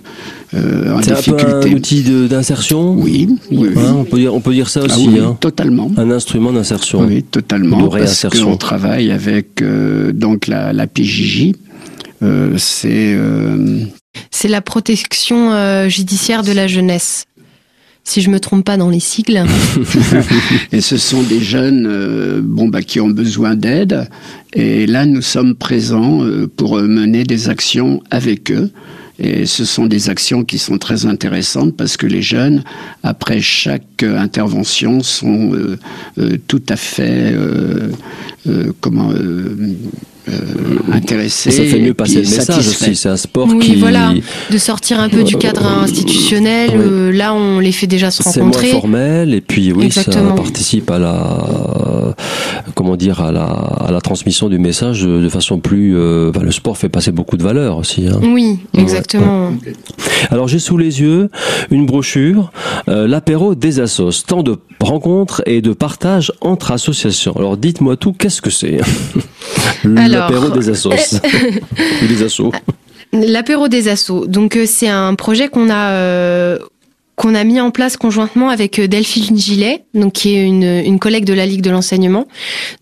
en 0.53 0.99
difficulté. 0.99 1.43
un 1.43 1.59
peu 1.59 1.67
un 1.67 1.73
outil 1.73 2.01
d'insertion 2.29 2.93
oui, 2.93 3.27
oui, 3.51 3.69
hein, 3.75 3.95
on, 3.97 4.03
peut 4.05 4.19
dire, 4.19 4.33
on 4.33 4.39
peut 4.39 4.53
dire 4.53 4.69
ça 4.69 4.81
ah 4.83 4.85
aussi. 4.85 5.09
hein. 5.19 5.35
Totalement. 5.41 5.91
Un 5.97 6.11
instrument 6.11 6.53
d'insertion. 6.53 7.01
Oui, 7.01 7.23
totalement. 7.23 7.81
De 7.81 7.87
réinsertion. 7.87 8.29
Parce 8.29 8.51
qu'on 8.51 8.57
travaille 8.57 9.11
avec 9.11 9.61
donc 10.13 10.47
la, 10.47 10.71
la 10.71 10.87
PJJ. 10.87 11.51
c'est 12.57 13.19
c'est 14.31 14.47
la 14.47 14.61
protection 14.61 15.89
judiciaire 15.89 16.41
de 16.43 16.53
la 16.53 16.67
jeunesse 16.67 17.25
si 18.05 18.21
je 18.21 18.29
me 18.29 18.39
trompe 18.39 18.63
pas 18.63 18.77
dans 18.77 18.89
les 18.89 18.99
sigles. 18.99 19.43
et 20.71 20.79
ce 20.79 20.95
sont 20.95 21.23
des 21.23 21.41
jeunes 21.41 21.87
euh, 21.89 22.39
bon, 22.41 22.69
bah, 22.69 22.83
qui 22.83 23.01
ont 23.01 23.09
besoin 23.09 23.55
d'aide. 23.55 24.07
Et 24.53 24.85
là, 24.85 25.05
nous 25.05 25.23
sommes 25.23 25.55
présents 25.55 26.23
euh, 26.23 26.47
pour 26.47 26.77
mener 26.77 27.23
des 27.23 27.49
actions 27.49 28.01
avec 28.11 28.51
eux. 28.51 28.71
Et 29.17 29.45
ce 29.45 29.65
sont 29.65 29.85
des 29.85 30.09
actions 30.09 30.43
qui 30.43 30.59
sont 30.59 30.77
très 30.77 31.05
intéressantes 31.05 31.75
parce 31.75 31.97
que 31.97 32.05
les 32.05 32.21
jeunes, 32.21 32.63
après 33.01 33.41
chaque 33.41 34.03
intervention, 34.03 35.01
sont 35.01 35.53
euh, 35.53 36.37
tout 36.47 36.61
à 36.69 36.75
fait 36.75 37.33
comment 38.81 39.13
euh, 40.27 40.93
intéressé. 40.93 41.51
ça 41.51 41.63
fait 41.63 41.79
mieux 41.79 41.93
passer 41.93 42.21
le 42.21 42.29
message 42.29 42.67
aussi. 42.67 42.95
C'est 42.95 43.09
un 43.09 43.17
sport 43.17 43.47
oui, 43.47 43.59
qui. 43.59 43.75
voilà. 43.75 44.13
De 44.51 44.57
sortir 44.57 44.99
un 44.99 45.09
peu 45.09 45.23
du 45.23 45.37
cadre 45.37 45.65
institutionnel. 45.65 46.71
Euh, 46.75 47.11
là, 47.11 47.33
on 47.33 47.59
les 47.59 47.71
fait 47.71 47.87
déjà 47.87 48.11
se 48.11 48.23
rencontrer. 48.23 48.67
C'est 48.67 48.71
moins 48.73 48.81
formel 48.81 49.33
et 49.33 49.41
puis 49.41 49.71
oui, 49.71 49.91
ça 49.91 50.03
participe 50.35 50.89
à 50.91 50.99
la 50.99 52.15
comment 52.73 52.95
dire 52.95 53.21
à 53.21 53.31
la, 53.31 53.43
à 53.43 53.91
la 53.91 54.01
transmission 54.01 54.49
du 54.49 54.59
message 54.59 55.01
de, 55.03 55.29
façon 55.29 55.59
plus. 55.59 55.95
Euh, 55.95 56.31
le 56.41 56.51
sport 56.51 56.77
fait 56.77 56.89
passer 56.89 57.11
beaucoup 57.11 57.37
de 57.37 57.43
valeurs 57.43 57.77
aussi. 57.77 58.07
Hein. 58.07 58.19
Oui, 58.21 58.59
exactement. 58.77 59.53
Alors 60.29 60.47
j'ai 60.47 60.59
sous 60.59 60.77
les 60.77 61.01
yeux 61.01 61.29
une 61.71 61.85
brochure, 61.85 62.51
euh, 62.87 63.07
l'apéro 63.07 63.55
des 63.55 63.79
assos, 63.79 64.23
temps 64.25 64.43
de 64.43 64.57
rencontres 64.79 65.41
et 65.45 65.61
de 65.61 65.73
partage 65.73 66.31
entre 66.41 66.71
associations. 66.71 67.33
Alors 67.35 67.57
dites-moi 67.57 67.97
tout, 67.97 68.13
qu'est-ce 68.13 68.41
que 68.41 68.49
c'est? 68.49 68.79
L'apéro 70.19 70.49
des 70.49 70.69
assos. 70.69 70.89
des 72.09 72.23
assos. 72.23 72.51
L'apéro 73.13 73.67
des 73.67 73.87
assos. 73.87 74.25
Donc 74.27 74.55
euh, 74.55 74.65
c'est 74.67 74.89
un 74.89 75.15
projet 75.15 75.47
qu'on 75.47 75.69
a 75.69 75.91
euh, 75.91 76.59
qu'on 77.15 77.33
a 77.33 77.45
mis 77.45 77.61
en 77.61 77.71
place 77.71 77.95
conjointement 77.95 78.49
avec 78.49 78.77
euh, 78.77 78.87
Delphine 78.87 79.37
Gillet, 79.37 79.83
donc 79.93 80.13
qui 80.13 80.35
est 80.35 80.43
une, 80.43 80.63
une 80.63 80.99
collègue 80.99 81.23
de 81.23 81.33
la 81.33 81.45
Ligue 81.45 81.61
de 81.61 81.69
l'enseignement, 81.69 82.27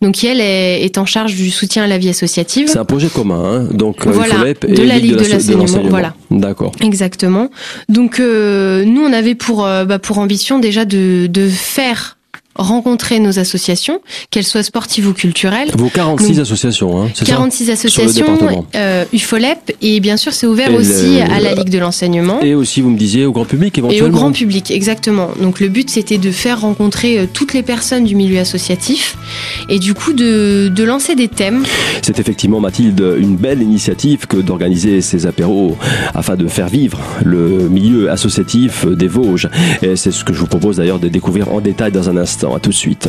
donc 0.02 0.16
qui 0.16 0.26
elle 0.26 0.42
est, 0.42 0.84
est, 0.84 0.98
en 0.98 1.06
charge 1.06 1.36
du 1.36 1.52
soutien 1.52 1.84
à 1.84 1.88
la 1.88 2.00
vie 2.00 2.10
associative. 2.10 2.68
C'est 2.68 2.80
un 2.80 2.86
projet 2.86 3.10
commun, 3.10 3.44
hein 3.44 3.68
donc 3.72 4.08
voilà, 4.08 4.50
et 4.50 4.54
de 4.54 4.84
la 4.84 4.98
Ligue 4.98 5.18
de 5.18 5.32
l'enseignement, 5.32 5.90
voilà. 5.90 6.16
D'accord. 6.32 6.72
Exactement. 6.82 7.50
Donc 7.90 8.20
nous 8.20 9.02
on 9.02 9.14
avait 9.14 9.36
pour 9.36 9.64
bah, 9.64 10.00
pour 10.00 10.18
ambition 10.18 10.58
déjà 10.58 10.86
de 10.86 11.28
de 11.28 11.48
faire 11.48 12.18
rencontrer 12.56 13.20
nos 13.20 13.40
associations, 13.40 14.00
qu'elles 14.30 14.44
soient 14.44 14.64
sportives 14.64 15.08
ou 15.08 15.14
culturelles. 15.14 15.72
Vos 15.76 15.90
46 15.90 16.40
associations, 16.40 17.02
hein, 17.02 17.10
c'est 17.14 17.26
46 17.26 17.70
associations, 17.70 18.66
euh, 18.76 19.06
UFOLEP, 19.14 19.76
et 19.82 20.00
bien 20.00 20.18
sûr 20.18 20.34
c'est 20.34 20.48
ouvert 20.48 20.74
aussi 20.74 21.20
à 21.20 21.40
la 21.40 21.54
Ligue 21.56 21.70
de 21.70 21.80
l'enseignement. 21.80 22.42
Et 22.42 22.56
aussi, 22.56 22.82
vous 22.82 22.90
me 22.90 22.98
disiez, 22.98 23.26
au 23.26 23.32
grand 23.32 23.46
public 23.46 23.78
éventuellement. 23.78 24.08
Et 24.08 24.10
au 24.10 24.14
grand 24.14 24.32
public, 24.32 24.72
exactement. 24.72 25.30
Donc 25.42 25.60
le 25.60 25.70
but 25.70 25.90
c'était 25.90 26.18
de 26.18 26.32
faire 26.32 26.62
rencontrer 26.62 27.20
euh, 27.20 27.26
toutes 27.32 27.54
les 27.54 27.64
personnes 27.64 28.04
du 28.04 28.16
milieu 28.16 28.40
associatif, 28.40 29.18
et 29.70 29.80
du 29.80 29.94
coup 29.94 30.14
de, 30.14 30.72
de 30.74 30.84
lancer 30.84 31.16
des 31.16 31.28
thèmes. 31.28 31.64
C'est 32.02 32.20
effectivement, 32.20 32.60
Mathilde, 32.60 33.04
une 33.18 33.36
belle 33.36 33.62
initiative 33.62 34.28
que 34.28 34.38
d'organiser 34.38 35.02
ces 35.02 35.26
apéros 35.26 35.78
afin 36.14 36.36
de 36.36 36.48
faire 36.48 36.68
vivre 36.68 37.00
le 37.24 37.70
milieu 37.70 38.12
associatif 38.12 38.86
des 38.86 39.08
Vosges. 39.08 39.50
Et 39.82 39.96
c'est 39.96 40.12
ce 40.12 40.24
que 40.24 40.34
je 40.34 40.40
vous 40.40 40.48
propose 40.48 40.78
d'ailleurs 40.78 41.00
de 41.00 41.08
découvrir 41.08 41.52
en 41.52 41.62
détail 41.62 41.92
dans 41.92 42.10
un 42.10 42.18
instant. 42.18 42.43
À 42.52 42.60
tout 42.60 42.72
de 42.72 42.76
suite. 42.76 43.08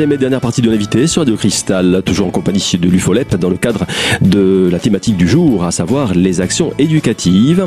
Troisième 0.00 0.16
et 0.16 0.18
dernière 0.18 0.40
partie 0.40 0.62
de 0.62 0.70
l'invité 0.70 1.06
sur 1.06 1.20
Radio 1.20 1.36
Cristal, 1.36 2.00
toujours 2.06 2.28
en 2.28 2.30
compagnie 2.30 2.64
de 2.80 2.88
l'UFOLEP 2.88 3.36
dans 3.36 3.50
le 3.50 3.58
cadre 3.58 3.84
de 4.22 4.66
la 4.72 4.78
thématique 4.78 5.18
du 5.18 5.28
jour, 5.28 5.62
à 5.62 5.72
savoir 5.72 6.14
les 6.14 6.40
actions 6.40 6.72
éducatives. 6.78 7.66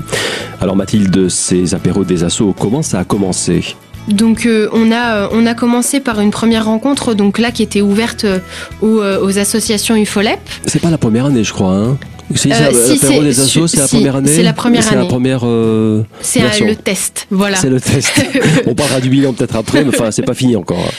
Alors 0.59 0.75
Mathilde, 0.75 1.29
ces 1.29 1.75
apéros 1.75 2.05
des 2.05 2.23
assos, 2.23 2.55
comment 2.57 2.81
ça 2.81 2.97
a 2.97 3.03
commencé? 3.03 3.75
Donc 4.07 4.45
euh, 4.45 4.69
on 4.74 4.91
a 4.91 5.15
euh, 5.15 5.27
on 5.31 5.45
a 5.45 5.53
commencé 5.53 6.00
par 6.00 6.19
une 6.19 6.31
première 6.31 6.65
rencontre 6.65 7.13
donc 7.13 7.39
là 7.39 7.51
qui 7.51 7.63
était 7.63 7.81
ouverte 7.81 8.25
euh, 8.25 8.39
aux, 8.81 9.01
aux 9.01 9.38
associations 9.39 9.95
UFOLEP. 9.95 10.39
C'est 10.65 10.81
pas 10.81 10.89
la 10.89 10.98
première 10.98 11.25
année 11.25 11.43
je 11.43 11.53
crois 11.53 11.75
hein. 11.75 11.98
C'est 12.36 12.51
euh, 12.51 12.95
si, 12.95 13.00
des 13.00 13.39
assos, 13.39 13.67
c'est 13.67 13.77
la 13.77 13.88
première 13.88 14.15
année. 14.15 14.31
C'est 14.31 14.43
la 14.43 14.53
première 14.53 14.81
année. 14.81 14.89
C'est 14.89 14.95
la 14.95 15.05
première. 15.05 15.41
Euh, 15.43 16.03
c'est 16.22 16.41
le 16.62 16.75
test, 16.75 17.27
voilà. 17.29 17.57
C'est 17.57 17.69
le 17.69 17.79
test. 17.79 18.12
on 18.65 18.74
parlera 18.74 19.01
du 19.01 19.10
bilan 19.10 19.33
peut-être 19.33 19.55
après, 19.55 19.83
mais 19.83 19.89
enfin 19.89 20.12
c'est 20.12 20.24
pas 20.24 20.33
fini 20.33 20.55
encore. 20.55 20.89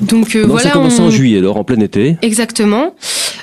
Donc 0.00 0.36
euh, 0.36 0.44
voilà. 0.46 0.62
Ça 0.62 0.68
a 0.68 0.72
commencé 0.72 1.00
en 1.00 1.10
juillet, 1.10 1.38
alors 1.38 1.56
en 1.56 1.64
plein 1.64 1.80
été. 1.80 2.16
Exactement. 2.22 2.94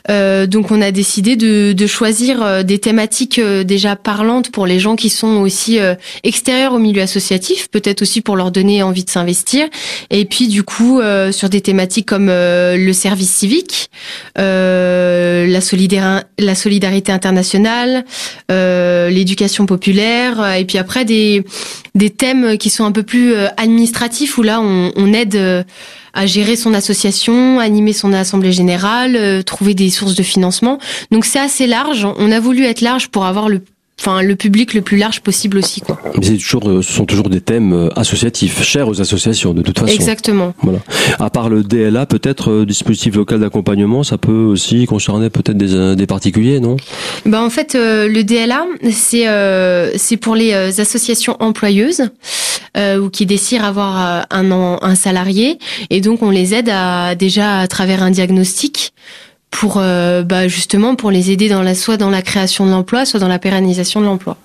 Euh, 0.09 0.47
donc 0.47 0.71
on 0.71 0.81
a 0.81 0.91
décidé 0.91 1.35
de, 1.35 1.73
de 1.73 1.87
choisir 1.87 2.41
euh, 2.41 2.63
des 2.63 2.79
thématiques 2.79 3.39
euh, 3.39 3.63
déjà 3.63 3.95
parlantes 3.95 4.51
pour 4.51 4.65
les 4.65 4.79
gens 4.79 4.95
qui 4.95 5.09
sont 5.09 5.37
aussi 5.37 5.79
extérieurs 6.23 6.73
au 6.73 6.79
milieu 6.79 7.01
associatif, 7.01 7.69
peut-être 7.69 8.01
aussi 8.01 8.21
pour 8.21 8.35
leur 8.35 8.51
donner 8.51 8.81
envie 8.83 9.03
de 9.03 9.09
s'investir. 9.09 9.67
Et 10.09 10.25
puis 10.25 10.47
du 10.47 10.63
coup 10.63 11.01
sur 11.31 11.49
des 11.49 11.61
thématiques 11.61 12.07
comme 12.07 12.27
le 12.27 12.91
service 12.93 13.31
civique, 13.31 13.89
la, 14.35 15.43
la 15.45 16.55
solidarité 16.55 17.11
internationale, 17.11 18.05
l'éducation 18.49 19.65
populaire, 19.65 20.55
et 20.55 20.65
puis 20.65 20.77
après 20.77 21.05
des 21.05 21.43
des 21.95 22.09
thèmes 22.09 22.57
qui 22.57 22.69
sont 22.69 22.85
un 22.85 22.91
peu 22.91 23.03
plus 23.03 23.33
administratifs 23.57 24.37
où 24.37 24.43
là 24.43 24.61
on, 24.61 24.91
on 24.95 25.13
aide 25.13 25.65
à 26.13 26.25
gérer 26.25 26.55
son 26.55 26.73
association, 26.73 27.59
animer 27.59 27.93
son 27.93 28.13
assemblée 28.13 28.51
générale, 28.51 29.15
euh, 29.15 29.41
trouver 29.41 29.73
des 29.73 29.89
sources 29.89 30.15
de 30.15 30.23
financement. 30.23 30.79
Donc 31.11 31.25
c'est 31.25 31.39
assez 31.39 31.67
large. 31.67 32.07
On 32.17 32.31
a 32.31 32.39
voulu 32.39 32.65
être 32.65 32.81
large 32.81 33.09
pour 33.09 33.25
avoir 33.25 33.49
le 33.49 33.61
enfin 34.01 34.21
le 34.21 34.37
public 34.37 34.73
le 34.73 34.81
plus 34.81 34.95
large 34.95 35.19
possible 35.19 35.57
aussi 35.57 35.81
quoi. 35.81 35.99
Mais 36.15 36.25
c'est 36.25 36.37
toujours 36.37 36.69
euh, 36.69 36.81
ce 36.81 36.93
sont 36.93 37.05
toujours 37.05 37.29
des 37.29 37.41
thèmes 37.41 37.73
euh, 37.73 37.89
associatifs, 37.97 38.63
chers 38.63 38.87
aux 38.87 39.01
associations 39.01 39.53
de 39.53 39.61
toute 39.61 39.77
façon. 39.77 39.93
Exactement. 39.93 40.53
Voilà. 40.61 40.79
À 41.19 41.29
part 41.29 41.49
le 41.49 41.63
DLA, 41.63 42.05
peut-être 42.05 42.63
dispositif 42.63 43.15
local 43.15 43.41
d'accompagnement, 43.41 44.03
ça 44.03 44.17
peut 44.17 44.31
aussi 44.31 44.85
concerner 44.85 45.29
peut-être 45.29 45.57
des, 45.57 45.97
des 45.97 46.07
particuliers, 46.07 46.61
non? 46.61 46.77
Ben 47.25 47.41
en 47.41 47.49
fait 47.49 47.75
le 47.75 48.21
DLA 48.23 48.65
c'est 48.91 49.27
c'est 49.97 50.17
pour 50.17 50.35
les 50.35 50.79
associations 50.79 51.35
employeuses 51.41 52.03
euh, 52.77 52.99
ou 52.99 53.09
qui 53.09 53.25
désirent 53.25 53.65
avoir 53.65 53.99
euh, 53.99 54.21
un, 54.29 54.51
un 54.81 54.95
salarié. 54.95 55.59
Et 55.89 56.01
donc, 56.01 56.21
on 56.21 56.29
les 56.29 56.53
aide 56.53 56.69
à, 56.69 57.15
déjà 57.15 57.59
à 57.59 57.67
travers 57.67 58.03
un 58.03 58.11
diagnostic 58.11 58.93
pour 59.51 59.77
euh, 59.77 60.23
bah, 60.23 60.47
justement 60.47 60.95
pour 60.95 61.11
les 61.11 61.31
aider 61.31 61.49
dans 61.49 61.63
la 61.63 61.75
soit 61.75 61.97
dans 61.97 62.09
la 62.09 62.21
création 62.21 62.65
de 62.65 62.71
l'emploi, 62.71 63.05
soit 63.05 63.19
dans 63.19 63.27
la 63.27 63.39
pérennisation 63.39 63.99
de 64.01 64.05
l'emploi. 64.05 64.37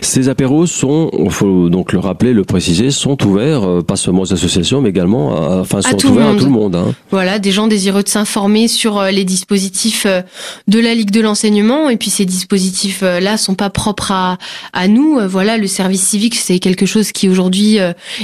Ces 0.00 0.28
apéros 0.28 0.66
sont, 0.66 1.10
il 1.18 1.30
faut 1.30 1.68
donc 1.68 1.92
le 1.92 1.98
rappeler, 1.98 2.32
le 2.32 2.44
préciser, 2.44 2.90
sont 2.90 3.22
ouverts 3.26 3.62
euh, 3.68 3.82
pas 3.82 3.96
seulement 3.96 4.22
aux 4.22 4.32
associations, 4.32 4.80
mais 4.80 4.88
également, 4.88 5.36
à, 5.36 5.60
enfin, 5.60 5.82
sont 5.82 6.06
ouverts 6.06 6.28
à 6.28 6.34
tout 6.34 6.44
le 6.44 6.50
monde. 6.50 6.76
Hein. 6.76 6.94
Voilà, 7.10 7.38
des 7.38 7.52
gens 7.52 7.66
désireux 7.66 8.02
de 8.02 8.08
s'informer 8.08 8.68
sur 8.68 8.98
euh, 8.98 9.10
les 9.10 9.24
dispositifs 9.24 10.06
euh, 10.06 10.22
de 10.68 10.78
la 10.78 10.94
Ligue 10.94 11.10
de 11.10 11.20
l'enseignement, 11.20 11.90
et 11.90 11.96
puis 11.96 12.10
ces 12.10 12.24
dispositifs-là 12.24 13.36
sont 13.36 13.54
pas 13.54 13.68
propres 13.70 14.12
à, 14.12 14.38
à 14.72 14.88
nous. 14.88 15.18
Voilà, 15.26 15.58
le 15.58 15.66
service 15.66 16.02
civique, 16.02 16.36
c'est 16.36 16.58
quelque 16.58 16.86
chose 16.86 17.12
qui 17.12 17.28
aujourd'hui 17.28 17.78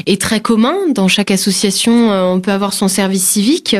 est 0.07 0.21
très 0.21 0.41
commun 0.41 0.75
dans 0.95 1.09
chaque 1.09 1.31
association. 1.31 2.11
On 2.11 2.41
peut 2.41 2.53
avoir 2.53 2.73
son 2.73 2.89
service 2.89 3.25
civique, 3.25 3.77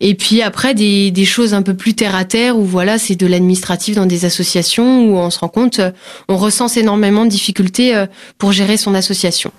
et 0.00 0.14
puis 0.14 0.42
après 0.42 0.74
des, 0.74 1.10
des 1.10 1.24
choses 1.24 1.54
un 1.54 1.62
peu 1.62 1.74
plus 1.74 1.94
terre 1.94 2.14
à 2.14 2.24
terre 2.24 2.58
où 2.58 2.64
voilà, 2.64 2.98
c'est 2.98 3.16
de 3.16 3.26
l'administratif 3.26 3.96
dans 3.96 4.06
des 4.06 4.24
associations 4.24 5.06
où 5.06 5.16
on 5.16 5.30
se 5.30 5.38
rend 5.38 5.48
compte, 5.48 5.80
on 6.28 6.36
recense 6.36 6.76
énormément 6.76 7.05
de 7.10 7.28
difficultés 7.28 7.96
euh, 7.96 8.06
pour 8.38 8.52
gérer 8.52 8.76
son 8.76 8.94
association. 8.94 9.50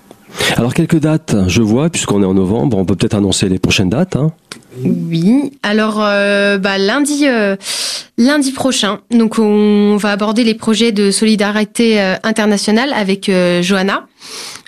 Alors 0.56 0.74
quelques 0.74 1.00
dates, 1.00 1.34
je 1.48 1.62
vois, 1.62 1.88
puisqu'on 1.88 2.22
est 2.22 2.26
en 2.26 2.34
novembre, 2.34 2.76
on 2.76 2.84
peut 2.84 2.94
peut-être 2.94 3.14
annoncer 3.14 3.48
les 3.48 3.58
prochaines 3.58 3.88
dates. 3.88 4.14
Hein. 4.16 4.32
Oui, 4.84 5.52
alors 5.62 5.98
euh, 6.00 6.58
bah, 6.58 6.76
lundi, 6.76 7.26
euh, 7.26 7.56
lundi 8.18 8.52
prochain, 8.52 9.00
donc 9.10 9.38
on 9.38 9.96
va 9.96 10.12
aborder 10.12 10.44
les 10.44 10.54
projets 10.54 10.92
de 10.92 11.10
solidarité 11.10 11.98
internationale 12.22 12.92
avec 12.92 13.30
Johanna, 13.62 14.06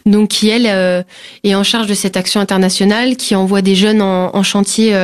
donc 0.07 0.31
qui 0.31 0.49
elle 0.49 1.05
est 1.45 1.55
en 1.55 1.63
charge 1.63 1.87
de 1.87 1.95
cette 1.95 2.17
action 2.17 2.41
internationale, 2.41 3.17
qui 3.17 3.37
envoie 3.37 3.61
des 3.61 3.75
jeunes 3.75 4.01
en, 4.01 4.35
en 4.35 4.43
chantier 4.43 4.95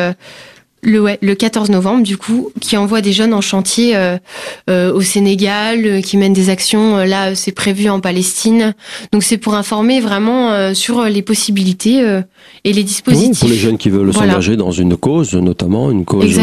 le, 0.87 1.16
le 1.21 1.35
14 1.35 1.69
novembre, 1.71 2.02
du 2.05 2.16
coup, 2.16 2.50
qui 2.61 2.76
envoie 2.76 3.00
des 3.00 3.12
jeunes 3.12 3.35
en 3.35 3.40
chantier 3.40 3.97
euh, 3.97 4.16
euh, 4.71 4.95
au 4.95 5.02
Sénégal, 5.02 5.85
euh, 5.85 6.00
qui 6.00 6.16
mènent 6.16 6.33
des 6.33 6.49
actions. 6.49 6.99
là, 6.99 7.35
c'est 7.35 7.52
prévu 7.52 7.90
en 7.90 8.00
Palestine. 8.00 8.73
Donc, 9.12 9.25
c'est 9.25 9.37
pour 9.37 9.55
informer 9.55 10.00
vraiment 10.00 10.75
sur 10.75 11.05
les 11.05 11.23
possibilités 11.23 12.00
et 12.64 12.73
les 12.73 12.85
dispositifs. 12.85 13.40
pour 13.40 13.49
les 13.49 13.57
jeunes 13.57 13.78
qui 13.78 13.90
veulent 13.90 14.14
s'engager 14.14 14.57
dans 14.57 14.71
une 14.71 14.97
cause, 14.97 15.35
notamment 15.35 15.90
une 15.90 16.05
cause 16.05 16.38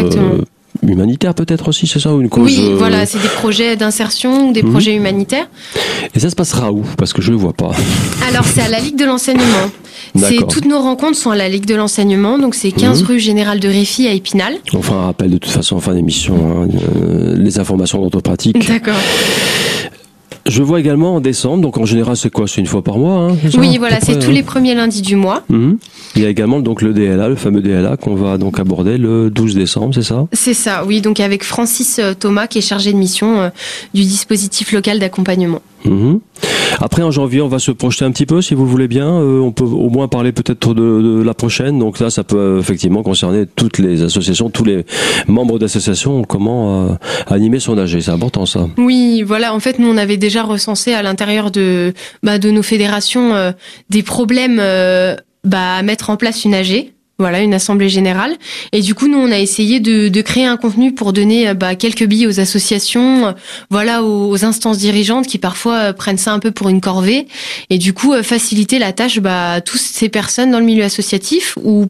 humanitaire 0.82 1.34
peut-être 1.34 1.68
aussi, 1.68 1.86
c'est 1.86 2.00
ça 2.00 2.14
ou 2.14 2.20
une 2.20 2.28
cause 2.28 2.46
Oui, 2.46 2.72
voilà, 2.76 3.06
c'est 3.06 3.20
des 3.20 3.28
projets 3.28 3.76
d'insertion 3.76 4.48
ou 4.48 4.52
des 4.52 4.62
mhm. 4.62 4.70
projets 4.70 4.94
humanitaires. 4.94 5.46
Et 6.14 6.20
ça 6.20 6.30
se 6.30 6.36
passera 6.36 6.72
où? 6.72 6.82
Parce 6.98 7.12
que 7.12 7.22
je 7.22 7.30
ne 7.30 7.36
le 7.36 7.40
vois 7.40 7.52
pas. 7.52 7.72
Alors, 8.28 8.44
c'est 8.44 8.62
à 8.62 8.68
la 8.68 8.80
Ligue 8.80 8.96
de 8.96 9.04
l'enseignement. 9.04 9.70
C'est 10.16 10.46
toutes 10.48 10.66
nos 10.66 10.80
rencontres 10.80 11.16
sont 11.16 11.30
à 11.30 11.36
la 11.36 11.48
Ligue 11.48 11.66
de 11.66 11.74
l'enseignement, 11.74 12.38
donc 12.38 12.54
c'est 12.54 12.70
15 12.70 13.02
mhm. 13.02 13.08
rue 13.08 13.20
Général 13.20 13.60
de 13.60 13.68
Réfi 13.68 14.06
à 14.06 14.12
Épinal. 14.12 14.54
On 14.72 14.82
fera 14.82 14.96
un 14.96 15.04
rappel 15.06 15.30
de 15.30 15.38
toute 15.38 15.52
façon 15.52 15.76
en 15.76 15.80
fin 15.80 15.94
d'émission, 15.94 16.34
hein, 16.34 16.68
euh, 16.96 17.34
les 17.36 17.58
informations 17.58 18.00
dont 18.00 18.16
on 18.16 18.20
pratique. 18.20 18.66
D'accord. 18.68 18.94
Je 20.46 20.62
vois 20.62 20.78
également 20.78 21.14
en 21.14 21.20
décembre, 21.20 21.62
donc 21.62 21.78
en 21.78 21.86
général 21.86 22.16
c'est 22.16 22.30
quoi? 22.30 22.46
C'est 22.46 22.60
une 22.60 22.66
fois 22.66 22.82
par 22.82 22.98
mois 22.98 23.30
hein, 23.30 23.36
Oui, 23.56 23.78
voilà, 23.78 24.00
c'est 24.00 24.18
tous 24.18 24.30
hein 24.30 24.32
les 24.32 24.42
premiers 24.42 24.74
lundis 24.74 25.00
du 25.00 25.16
mois. 25.16 25.42
Mhm. 25.48 25.78
Il 26.16 26.22
y 26.22 26.26
a 26.26 26.28
également 26.28 26.60
donc 26.60 26.82
le 26.82 26.92
DLA, 26.92 27.28
le 27.28 27.34
fameux 27.34 27.62
DLA 27.62 27.96
qu'on 27.96 28.14
va 28.14 28.36
donc 28.36 28.58
aborder 28.58 28.98
le 28.98 29.30
12 29.30 29.54
décembre, 29.54 29.94
c'est 29.94 30.02
ça? 30.02 30.26
C'est 30.32 30.54
ça, 30.54 30.84
oui, 30.84 31.00
donc 31.00 31.18
avec 31.20 31.44
Francis 31.44 31.98
euh, 31.98 32.12
Thomas 32.14 32.46
qui 32.46 32.58
est 32.58 32.62
chargé 32.62 32.92
de 32.92 32.98
mission 32.98 33.40
euh, 33.40 33.48
du 33.94 34.02
dispositif 34.02 34.72
local 34.72 34.98
d'accompagnement. 34.98 35.62
Mhm. 35.84 36.20
Après, 36.80 37.02
en 37.02 37.10
janvier, 37.10 37.40
on 37.40 37.48
va 37.48 37.58
se 37.58 37.70
projeter 37.70 38.04
un 38.04 38.10
petit 38.10 38.26
peu, 38.26 38.42
si 38.42 38.54
vous 38.54 38.64
le 38.64 38.70
voulez 38.70 38.88
bien. 38.88 39.08
Euh, 39.08 39.40
on 39.40 39.52
peut 39.52 39.64
au 39.64 39.90
moins 39.90 40.08
parler 40.08 40.32
peut-être 40.32 40.74
de, 40.74 41.22
la 41.22 41.34
prochaine. 41.34 41.78
Donc 41.78 42.00
là, 42.00 42.10
ça 42.10 42.24
peut 42.24 42.36
euh, 42.36 42.60
effectivement 42.60 43.02
concerner 43.02 43.46
toutes 43.46 43.78
les 43.78 44.02
associations, 44.02 44.50
tous 44.50 44.64
les 44.64 44.84
membres 45.28 45.58
d'associations, 45.58 46.24
comment 46.24 46.88
euh, 46.88 46.94
animer 47.28 47.60
son 47.60 47.78
AG. 47.78 48.00
C'est 48.00 48.10
important, 48.10 48.46
ça. 48.46 48.68
Oui, 48.76 49.22
voilà. 49.22 49.54
En 49.54 49.60
fait, 49.60 49.78
nous, 49.78 49.88
on 49.88 49.96
avait 49.96 50.16
déjà 50.16 50.42
recensé 50.42 50.92
à 50.92 51.02
l'intérieur 51.02 51.50
de, 51.50 51.92
bah, 52.22 52.38
de 52.38 52.50
nos 52.50 52.62
fédérations 52.62 53.54
des 53.90 54.02
problèmes 54.02 54.56
bah, 54.56 55.76
à 55.76 55.82
mettre 55.82 56.10
en 56.10 56.16
place 56.16 56.44
une 56.44 56.54
AG. 56.54 56.92
Voilà, 57.20 57.42
une 57.42 57.54
assemblée 57.54 57.88
générale. 57.88 58.34
Et 58.72 58.80
du 58.80 58.96
coup, 58.96 59.06
nous, 59.06 59.18
on 59.18 59.30
a 59.30 59.38
essayé 59.38 59.78
de, 59.78 60.08
de 60.08 60.20
créer 60.20 60.46
un 60.46 60.56
contenu 60.56 60.92
pour 60.92 61.12
donner 61.12 61.48
euh, 61.48 61.54
bah, 61.54 61.76
quelques 61.76 62.04
billes 62.06 62.26
aux 62.26 62.40
associations, 62.40 63.28
euh, 63.28 63.32
voilà, 63.70 64.02
aux, 64.02 64.44
instances 64.44 64.78
dirigeantes 64.78 65.28
qui 65.28 65.38
parfois 65.38 65.76
euh, 65.76 65.92
prennent 65.92 66.18
ça 66.18 66.32
un 66.32 66.40
peu 66.40 66.50
pour 66.50 66.70
une 66.70 66.80
corvée. 66.80 67.28
Et 67.70 67.78
du 67.78 67.92
coup, 67.92 68.20
faciliter 68.24 68.80
la 68.80 68.92
tâche 68.92 69.20
bah, 69.20 69.52
à 69.52 69.60
toutes 69.60 69.80
ces 69.80 70.08
personnes 70.08 70.50
dans 70.50 70.58
le 70.58 70.64
milieu 70.64 70.82
associatif 70.82 71.56
ou, 71.62 71.86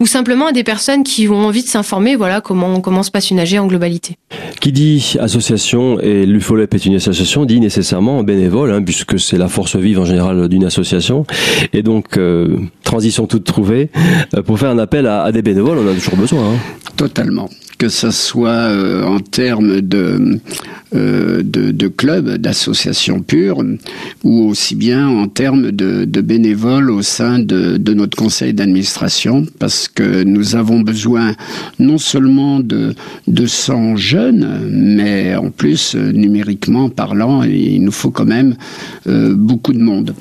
ou 0.00 0.06
simplement 0.06 0.46
à 0.46 0.52
des 0.52 0.64
personnes 0.64 1.04
qui 1.04 1.28
ont 1.28 1.46
envie 1.46 1.62
de 1.62 1.68
s'informer, 1.68 2.16
voilà, 2.16 2.40
comment, 2.40 2.80
comment 2.80 3.02
se 3.02 3.10
passe 3.10 3.30
une 3.30 3.38
AG 3.38 3.54
en 3.58 3.66
globalité. 3.66 4.16
Qui 4.60 4.72
dit 4.72 5.16
association 5.20 6.00
et 6.00 6.26
l'UFOLEP 6.26 6.74
est 6.74 6.86
une 6.86 6.96
association, 6.96 7.44
dit 7.44 7.60
nécessairement 7.60 8.22
bénévole, 8.22 8.72
hein, 8.72 8.82
puisque 8.82 9.18
c'est 9.18 9.38
la 9.38 9.48
force 9.48 9.76
vive 9.76 10.00
en 10.00 10.04
général 10.04 10.48
d'une 10.48 10.64
association. 10.64 11.24
Et 11.72 11.82
donc, 11.82 12.18
transition 12.82 13.26
toute 13.26 13.44
trouvée, 13.44 13.90
pour 14.46 14.62
un 14.64 14.78
appel 14.78 15.06
à, 15.06 15.30
des 15.32 15.42
bénévoles, 15.42 15.78
on 15.78 15.88
a 15.88 15.94
toujours 15.94 16.16
besoin. 16.16 16.52
Hein. 16.52 16.58
Totalement. 16.96 17.48
Que 17.78 17.88
ce 17.88 18.10
soit 18.10 18.50
euh, 18.50 19.04
en 19.04 19.18
termes 19.18 19.80
de, 19.80 20.40
euh, 20.94 21.42
de, 21.44 21.88
clubs, 21.88 22.36
d'associations 22.36 23.20
pures, 23.20 23.62
ou 24.22 24.48
aussi 24.48 24.74
bien 24.74 25.08
en 25.08 25.28
termes 25.28 25.70
de, 25.70 26.04
bénévoles 26.20 26.90
au 26.90 27.02
sein 27.02 27.38
de, 27.38 27.94
notre 27.94 28.16
conseil 28.16 28.54
d'administration, 28.54 29.46
parce 29.58 29.88
que 29.88 30.24
nous 30.24 30.56
avons 30.56 30.80
besoin 30.80 31.34
non 31.78 31.98
seulement 31.98 32.60
de, 32.60 32.94
de 33.28 33.46
100 33.46 33.96
jeunes, 33.96 34.68
mais 34.70 35.34
en 35.36 35.50
plus, 35.50 35.94
euh, 35.94 36.12
numériquement 36.12 36.88
parlant, 36.88 37.42
il 37.42 37.82
nous 37.82 37.92
faut 37.92 38.10
quand 38.10 38.26
même 38.26 38.56
beaucoup 39.06 39.72
de 39.72 39.80
monde. 39.80 40.14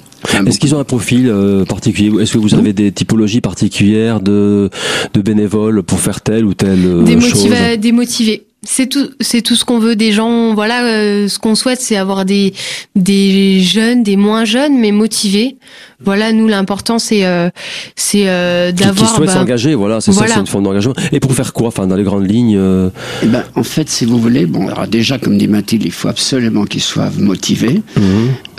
Est-ce 0.47 0.59
qu'ils 0.59 0.75
ont 0.75 0.79
un 0.79 0.83
profil 0.83 1.29
euh, 1.29 1.65
particulier 1.65 2.21
Est-ce 2.21 2.33
que 2.33 2.38
vous 2.38 2.55
avez 2.55 2.73
des 2.73 2.91
typologies 2.91 3.41
particulières 3.41 4.19
de, 4.19 4.69
de 5.13 5.21
bénévoles 5.21 5.83
pour 5.83 5.99
faire 5.99 6.21
telle 6.21 6.45
ou 6.45 6.53
telle 6.53 6.86
euh, 6.86 7.19
chose 7.19 7.49
Des 7.79 7.91
motivés. 7.91 8.43
C'est 8.65 8.88
tout, 8.88 9.10
c'est 9.19 9.41
tout 9.41 9.56
ce 9.56 9.65
qu'on 9.65 9.80
veut 9.80 9.95
des 9.95 10.12
gens. 10.12 10.54
Voilà, 10.54 10.86
euh, 10.86 11.28
ce 11.28 11.38
qu'on 11.39 11.56
souhaite, 11.56 11.82
c'est 11.82 11.97
avoir 11.97 12.26
des 12.26 12.54
des 12.95 13.60
jeunes, 13.60 14.04
des 14.04 14.15
moins 14.15 14.45
jeunes, 14.45 14.78
mais 14.78 14.91
motivés. 14.91 15.58
Voilà, 16.04 16.34
nous 16.34 16.47
l'important 16.47 16.99
c'est 16.99 17.26
euh, 17.26 17.49
c'est 17.95 18.28
euh, 18.28 18.71
d'avoir 18.71 19.10
qui, 19.10 19.15
souhaitent 19.15 19.28
bah, 19.28 19.34
s'engager. 19.34 19.73
Voilà, 19.73 20.02
c'est 20.02 20.12
ça, 20.12 20.28
c'est 20.28 20.39
une 20.39 20.47
forme 20.47 20.65
d'engagement. 20.65 20.93
Et 21.12 21.19
pour 21.19 21.34
faire 21.34 21.54
quoi 21.54 21.67
Enfin, 21.67 21.88
dans 21.88 21.95
les 21.95 22.04
grandes 22.04 22.30
lignes. 22.30 22.58
Euh... 22.58 22.89
Eh 23.21 23.28
ben, 23.28 23.43
en 23.56 23.63
fait, 23.63 23.89
si 23.89 24.06
vous 24.06 24.19
voulez, 24.19 24.45
bon, 24.45 24.67
alors 24.67 24.88
déjà 24.88 25.17
comme 25.17 25.38
dit 25.38 25.47
Mathilde, 25.47 25.84
il 25.86 25.91
faut 25.91 26.10
absolument 26.10 26.65
qu'ils 26.65 26.82
soient 26.82 27.10
motivés, 27.17 27.82
mhm. 27.95 28.04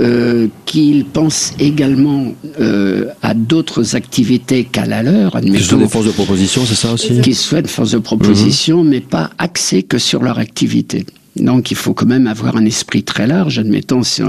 euh, 0.00 0.46
qu'ils 0.64 1.04
pensent 1.04 1.52
également 1.58 2.32
euh, 2.60 3.06
à 3.22 3.34
d'autres 3.34 3.94
activités 3.94 4.64
qu'à 4.64 4.86
la 4.86 5.02
leur. 5.02 5.38
Qu'ils 5.40 5.62
soient 5.62 5.78
des 5.78 5.88
forces 5.88 6.06
de 6.06 6.12
proposition, 6.12 6.62
c'est 6.66 6.74
ça 6.74 6.92
aussi. 6.92 7.20
Qu'ils 7.20 7.36
soient 7.36 7.62
des 7.62 7.68
forces 7.68 7.92
de 7.92 7.98
proposition, 7.98 8.82
mhm. 8.82 8.90
mais 8.90 9.00
pas 9.00 9.30
axés 9.38 9.82
que 9.94 10.00
sur 10.00 10.24
leur 10.24 10.40
activité. 10.40 11.06
Donc 11.36 11.70
il 11.70 11.76
faut 11.76 11.94
quand 11.94 12.06
même 12.06 12.26
avoir 12.26 12.56
un 12.56 12.64
esprit 12.64 13.04
très 13.04 13.28
large. 13.28 13.60
Admettons, 13.60 14.02
si 14.02 14.22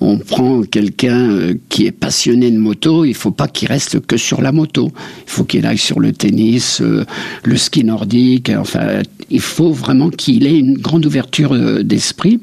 on, 0.00 0.18
prend 0.18 0.62
quelqu'un 0.62 1.30
euh, 1.30 1.54
qui 1.68 1.84
est 1.84 1.92
passionné 1.92 2.50
de 2.50 2.56
moto, 2.56 3.04
il 3.04 3.12
faut 3.12 3.30
pas 3.30 3.46
qu'il 3.46 3.68
reste 3.68 4.00
que 4.00 4.16
sur 4.16 4.40
la 4.40 4.52
moto. 4.52 4.90
Il 5.26 5.30
faut 5.30 5.44
qu'il 5.44 5.66
aille 5.66 5.76
sur 5.76 6.00
le 6.00 6.12
tennis, 6.12 6.80
euh, 6.80 7.04
le 7.44 7.56
ski 7.58 7.84
nordique. 7.84 8.50
Enfin, 8.58 9.02
il 9.28 9.42
faut 9.42 9.70
vraiment 9.70 10.08
qu'il 10.08 10.46
ait 10.46 10.58
une 10.58 10.78
grande 10.78 11.04
ouverture 11.04 11.52
euh, 11.52 11.82
d'esprit. 11.82 12.40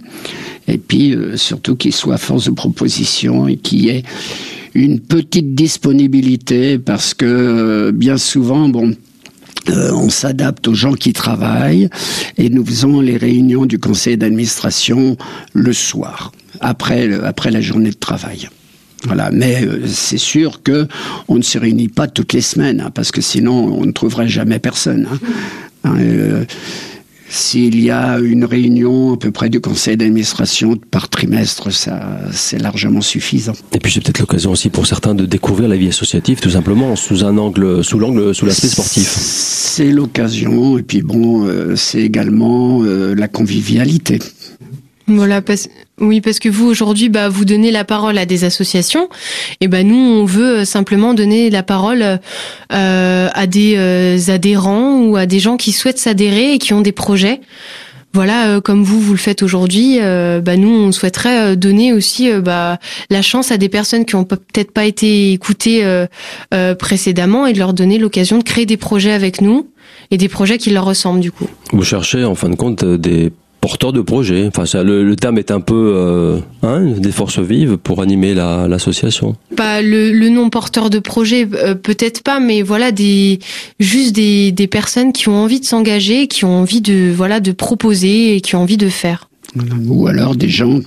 Et 0.68 0.78
puis 0.78 1.16
surtout 1.38 1.76
qu'il 1.76 1.94
soit 1.94 2.20
force 2.20 2.46
de 2.46 2.52
proposition 2.52 3.48
et 3.48 3.58
qu'il 3.58 3.90
ait 3.90 4.04
une 4.76 5.00
petite 5.00 5.56
disponibilité 5.56 6.78
parce 6.78 7.16
que 7.16 7.90
bien 7.90 8.18
souvent, 8.18 8.70
bon, 8.70 8.94
euh, 9.70 9.92
on 9.94 10.10
s'adapte 10.10 10.68
aux 10.68 10.74
gens 10.74 10.94
qui 10.94 11.14
travaillent 11.14 11.90
et 12.38 12.50
nous 12.50 12.66
faisons 12.66 13.02
les 13.02 13.18
réunions 13.18 13.66
du 13.66 13.80
conseil 13.80 14.18
d'administration 14.18 15.18
le 15.54 15.74
soir, 15.74 16.32
après, 16.60 17.12
après 17.24 17.52
la 17.52 17.62
journée 17.62 17.92
de 17.92 17.96
travail. 17.96 18.50
Voilà, 19.06 19.32
mais 19.32 19.66
euh, 19.66 19.88
c'est 19.88 20.18
sûr 20.18 20.62
que 20.62 20.88
on 21.28 21.36
ne 21.36 21.42
se 21.42 21.58
réunit 21.58 21.88
pas 21.88 22.08
toutes 22.08 22.34
les 22.34 22.42
semaines, 22.42 22.82
hein, 22.82 22.92
parce 22.94 23.12
que 23.12 23.22
sinon 23.22 23.54
on 23.54 23.86
ne 23.86 23.92
trouverait 23.92 24.28
jamais 24.28 24.60
personne. 24.60 25.08
Hein. 25.12 25.20
Hein, 25.86 25.96
euh, 26.00 26.46
s'il 27.30 27.80
y 27.80 27.92
a 27.92 28.20
une 28.20 28.44
réunion 28.44 29.13
à 29.13 29.18
peu 29.18 29.32
près 29.32 29.50
du 29.50 29.62
conseil 29.62 29.98
d'administration 29.98 30.76
par 30.92 31.10
trimestre, 31.10 31.72
ça 31.72 32.20
c'est 32.32 32.58
largement 32.58 33.02
suffisant. 33.02 33.54
Et 33.74 33.80
puis 33.80 33.92
c'est 33.92 34.02
peut-être 34.02 34.20
l'occasion 34.20 34.52
aussi 34.52 34.70
pour 34.70 34.88
certains 34.88 35.15
de 35.15 35.26
découvrir 35.26 35.70
la 35.70 35.78
vie 35.78 35.88
associative 35.88 36.39
tout 36.39 36.50
simplement 36.50 36.96
sous 36.96 37.24
un 37.24 37.38
angle, 37.38 37.84
sous 37.84 38.00
l'angle, 38.00 38.34
sous 38.34 38.46
l'aspect 38.46 38.68
sportif. 38.68 39.15
C'est 39.20 39.92
l'occasion 39.92 40.78
et 40.78 40.84
puis 40.84 41.02
bon, 41.02 41.46
euh, 41.46 41.76
c'est 41.76 42.02
également 42.02 42.84
euh, 42.84 43.13
la 43.13 43.28
convivialité. 43.28 44.20
Voilà, 45.15 45.41
oui, 46.00 46.22
parce 46.22 46.39
que 46.39 46.50
vous 46.50 46.67
aujourd'hui, 46.67 47.10
bah, 47.10 47.30
vous 47.30 47.45
donnez 47.45 47.72
la 47.72 47.84
parole 47.84 48.17
à 48.17 48.26
des 48.26 48.43
associations, 48.43 49.10
et 49.60 49.67
ben 49.67 49.88
nous, 49.88 49.95
on 49.95 50.26
veut 50.26 50.65
simplement 50.65 51.13
donner 51.13 51.50
la 51.50 51.63
parole 51.63 52.19
euh, 52.72 53.30
à 53.34 53.48
des 53.48 53.76
euh, 53.78 54.17
adhérents 54.28 55.02
ou 55.02 55.15
à 55.17 55.26
des 55.26 55.39
gens 55.39 55.58
qui 55.58 55.72
souhaitent 55.72 55.98
s'adhérer 55.98 56.54
et 56.54 56.58
qui 56.60 56.74
ont 56.74 56.82
des 56.82 56.91
projets. 56.91 57.41
voilà, 58.13 58.60
comme 58.62 58.84
vous 58.84 59.00
vous 59.00 59.13
le 59.13 59.19
faites 59.19 59.43
aujourd'hui, 59.43 60.00
bah, 60.00 60.58
nous 60.58 60.69
on 60.69 60.91
souhaiterait 60.91 61.56
donner 61.56 61.93
aussi 61.93 62.32
bah, 62.41 62.80
la 63.10 63.22
chance 63.22 63.52
à 63.52 63.58
des 63.58 63.69
personnes 63.69 64.06
qui 64.06 64.15
ont 64.15 64.26
peut-être 64.26 64.72
pas 64.72 64.86
été 64.86 65.32
écoutées 65.34 65.84
précédemment 66.80 67.45
et 67.45 67.54
de 67.54 67.60
leur 67.60 67.74
donner 67.74 67.98
l'occasion 67.98 68.38
de 68.38 68.43
créer 68.43 68.65
des 68.65 68.78
projets 68.78 69.12
avec 69.12 69.41
nous 69.41 69.67
et 70.12 70.17
des 70.17 70.30
projets 70.30 70.58
qui 70.58 70.72
leur 70.72 70.86
ressemblent 70.86 71.19
du 71.19 71.32
coup. 71.32 71.48
Vous 71.72 71.84
cherchez 71.84 72.24
en 72.26 72.36
fin 72.36 72.50
de 72.50 72.56
compte 72.56 72.84
des 72.84 73.32
porteur 73.62 73.93
de 73.93 74.02
projet. 74.02 74.48
Enfin, 74.48 74.65
ça, 74.65 74.84
le, 74.84 75.15
terme 75.15 75.38
est 75.38 75.52
un 75.52 75.60
peu 75.60 75.93
euh, 75.95 76.39
hein, 76.63 76.86
des 76.98 77.12
forces 77.12 77.39
vives 77.39 77.78
pour 77.78 78.02
animer 78.02 78.34
l'association. 78.34 79.36
pas 79.56 79.82
le, 79.82 80.12
le 80.12 80.30
nom 80.30 80.50
porteur 80.50 80.89
de 80.89 81.00
projet, 81.00 81.48
euh, 81.56 81.76
peut-être 81.76 82.24
pas, 82.24 82.39
mais 82.39 82.62
voilà 82.62 82.91
des 82.91 83.39
juste 83.80 84.15
des, 84.15 84.52
des 84.52 84.67
personnes 84.67 85.12
qui 85.12 85.30
ont 85.30 85.38
envie 85.38 85.60
de 85.60 85.65
s'engager, 85.65 86.28
qui 86.28 86.45
ont 86.45 86.60
envie 86.60 86.82
de 86.82 87.12
voilà 87.12 87.39
de 87.39 87.52
proposer 87.52 88.36
et 88.36 88.41
qui 88.41 88.56
ont 88.56 88.62
envie 88.62 88.78
de 88.78 88.89
faire. 88.89 89.30
Ou 89.88 90.08
alors 90.08 90.36
des 90.36 90.50
gens 90.50 90.80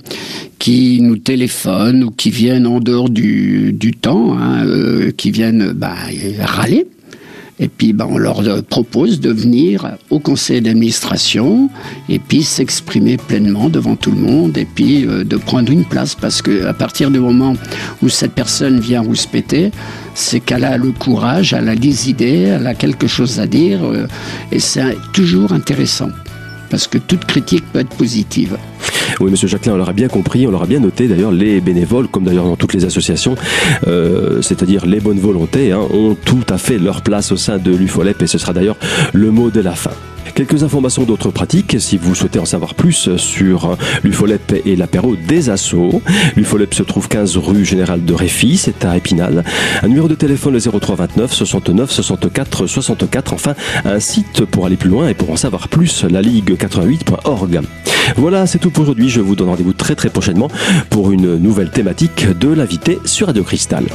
qui 0.57 1.01
nous 1.01 1.17
téléphonent 1.17 2.05
ou 2.05 2.11
qui 2.11 2.29
viennent 2.29 2.65
en 2.65 2.79
dehors 2.79 3.09
du, 3.09 3.73
du 3.73 3.91
temps, 3.91 4.37
hein, 4.37 4.65
euh, 4.65 5.11
qui 5.11 5.31
viennent 5.31 5.73
bah, 5.73 5.95
râler 6.39 6.87
et 7.63 7.69
puis, 7.69 7.93
ben, 7.93 8.07
on 8.09 8.17
leur 8.17 8.43
propose 8.63 9.21
de 9.21 9.31
venir 9.31 9.95
au 10.09 10.19
conseil 10.19 10.59
d'administration 10.59 11.69
et 12.09 12.19
puis 12.19 12.43
s'exprimer 12.43 13.15
pleinement 13.15 13.69
devant 13.69 13.95
tout 13.95 14.11
le 14.11 14.17
monde 14.17 14.57
et 14.57 14.65
puis 14.65 15.07
euh, 15.07 15.23
de 15.23 15.37
prendre 15.37 15.71
une 15.71 15.85
place 15.85 16.13
parce 16.13 16.41
que 16.41 16.65
à 16.65 16.73
partir 16.73 17.09
du 17.09 17.19
moment 17.19 17.55
où 18.01 18.09
cette 18.09 18.33
personne 18.33 18.81
vient 18.81 18.99
rouspéter, 18.99 19.71
c'est 20.13 20.41
qu'elle 20.41 20.65
a 20.65 20.75
le 20.75 20.91
courage, 20.91 21.53
elle 21.53 21.69
a 21.69 21.75
des 21.77 22.09
idées, 22.09 22.49
elle 22.53 22.67
a 22.67 22.73
quelque 22.73 23.07
chose 23.07 23.39
à 23.39 23.47
dire 23.47 23.79
euh, 23.85 24.07
et 24.51 24.59
c'est 24.59 24.97
toujours 25.13 25.53
intéressant 25.53 26.09
parce 26.73 26.87
que 26.87 26.97
toute 26.97 27.25
critique 27.25 27.63
peut 27.71 27.81
être 27.81 27.95
positive. 27.95 28.57
Oui, 29.19 29.29
Monsieur 29.29 29.47
Jacquelin, 29.47 29.75
on 29.75 29.77
l'aura 29.77 29.93
bien 29.93 30.07
compris, 30.07 30.47
on 30.47 30.49
l'aura 30.49 30.65
bien 30.65 30.79
noté. 30.79 31.07
D'ailleurs, 31.07 31.31
les 31.31 31.61
bénévoles, 31.61 32.07
comme 32.07 32.23
d'ailleurs 32.23 32.45
dans 32.45 32.55
toutes 32.55 32.73
les 32.73 32.83
associations, 32.83 33.35
euh, 33.85 34.41
c'est-à-dire 34.41 34.87
les 34.87 34.99
bonnes 34.99 35.19
volontés, 35.19 35.71
hein, 35.71 35.81
ont 35.93 36.15
tout 36.15 36.41
à 36.49 36.57
fait 36.57 36.79
leur 36.79 37.03
place 37.03 37.31
au 37.31 37.37
sein 37.37 37.59
de 37.59 37.75
l'UFOLEP 37.75 38.23
et 38.23 38.25
ce 38.25 38.39
sera 38.39 38.53
d'ailleurs 38.53 38.77
le 39.13 39.29
mot 39.29 39.51
de 39.51 39.61
la 39.61 39.75
fin. 39.75 39.91
Quelques 40.35 40.63
informations 40.63 41.03
d'autres 41.03 41.29
pratiques 41.29 41.75
si 41.79 41.97
vous 41.97 42.15
souhaitez 42.15 42.39
en 42.39 42.45
savoir 42.45 42.73
plus 42.73 43.15
sur 43.17 43.77
l'UFOLEP 44.03 44.61
et 44.65 44.75
l'apéro 44.75 45.15
des 45.15 45.51
assauts. 45.51 46.01
L'UFOLEP 46.35 46.73
se 46.73 46.81
trouve 46.81 47.07
15 47.07 47.37
rue 47.37 47.63
Général 47.63 48.03
de 48.03 48.13
Réfi, 48.13 48.57
c'est 48.57 48.83
à 48.83 48.97
Épinal. 48.97 49.43
Un 49.83 49.87
numéro 49.87 50.07
de 50.07 50.15
téléphone 50.15 50.53
le 50.53 50.59
03 50.59 50.95
29 50.95 51.31
69 51.31 51.91
64 51.91 52.65
64. 52.65 53.33
Enfin, 53.33 53.53
un 53.85 53.99
site 53.99 54.45
pour 54.45 54.65
aller 54.65 54.75
plus 54.75 54.89
loin 54.89 55.07
et 55.07 55.13
pour 55.13 55.29
en 55.29 55.35
savoir 55.35 55.67
plus, 55.67 56.03
la 56.03 56.21
ligue88.org. 56.21 57.61
Voilà, 58.17 58.47
c'est 58.47 58.59
tout 58.59 58.71
pour 58.71 58.83
aujourd'hui. 58.83 59.09
Je 59.09 59.21
vous 59.21 59.35
donne 59.35 59.49
rendez-vous 59.49 59.73
très 59.73 59.95
très 59.95 60.09
prochainement 60.09 60.49
pour 60.89 61.11
une 61.11 61.37
nouvelle 61.37 61.69
thématique 61.69 62.27
de 62.39 62.49
l'invité 62.49 62.99
sur 63.05 63.27
Radio 63.27 63.43
Cristal. 63.43 63.85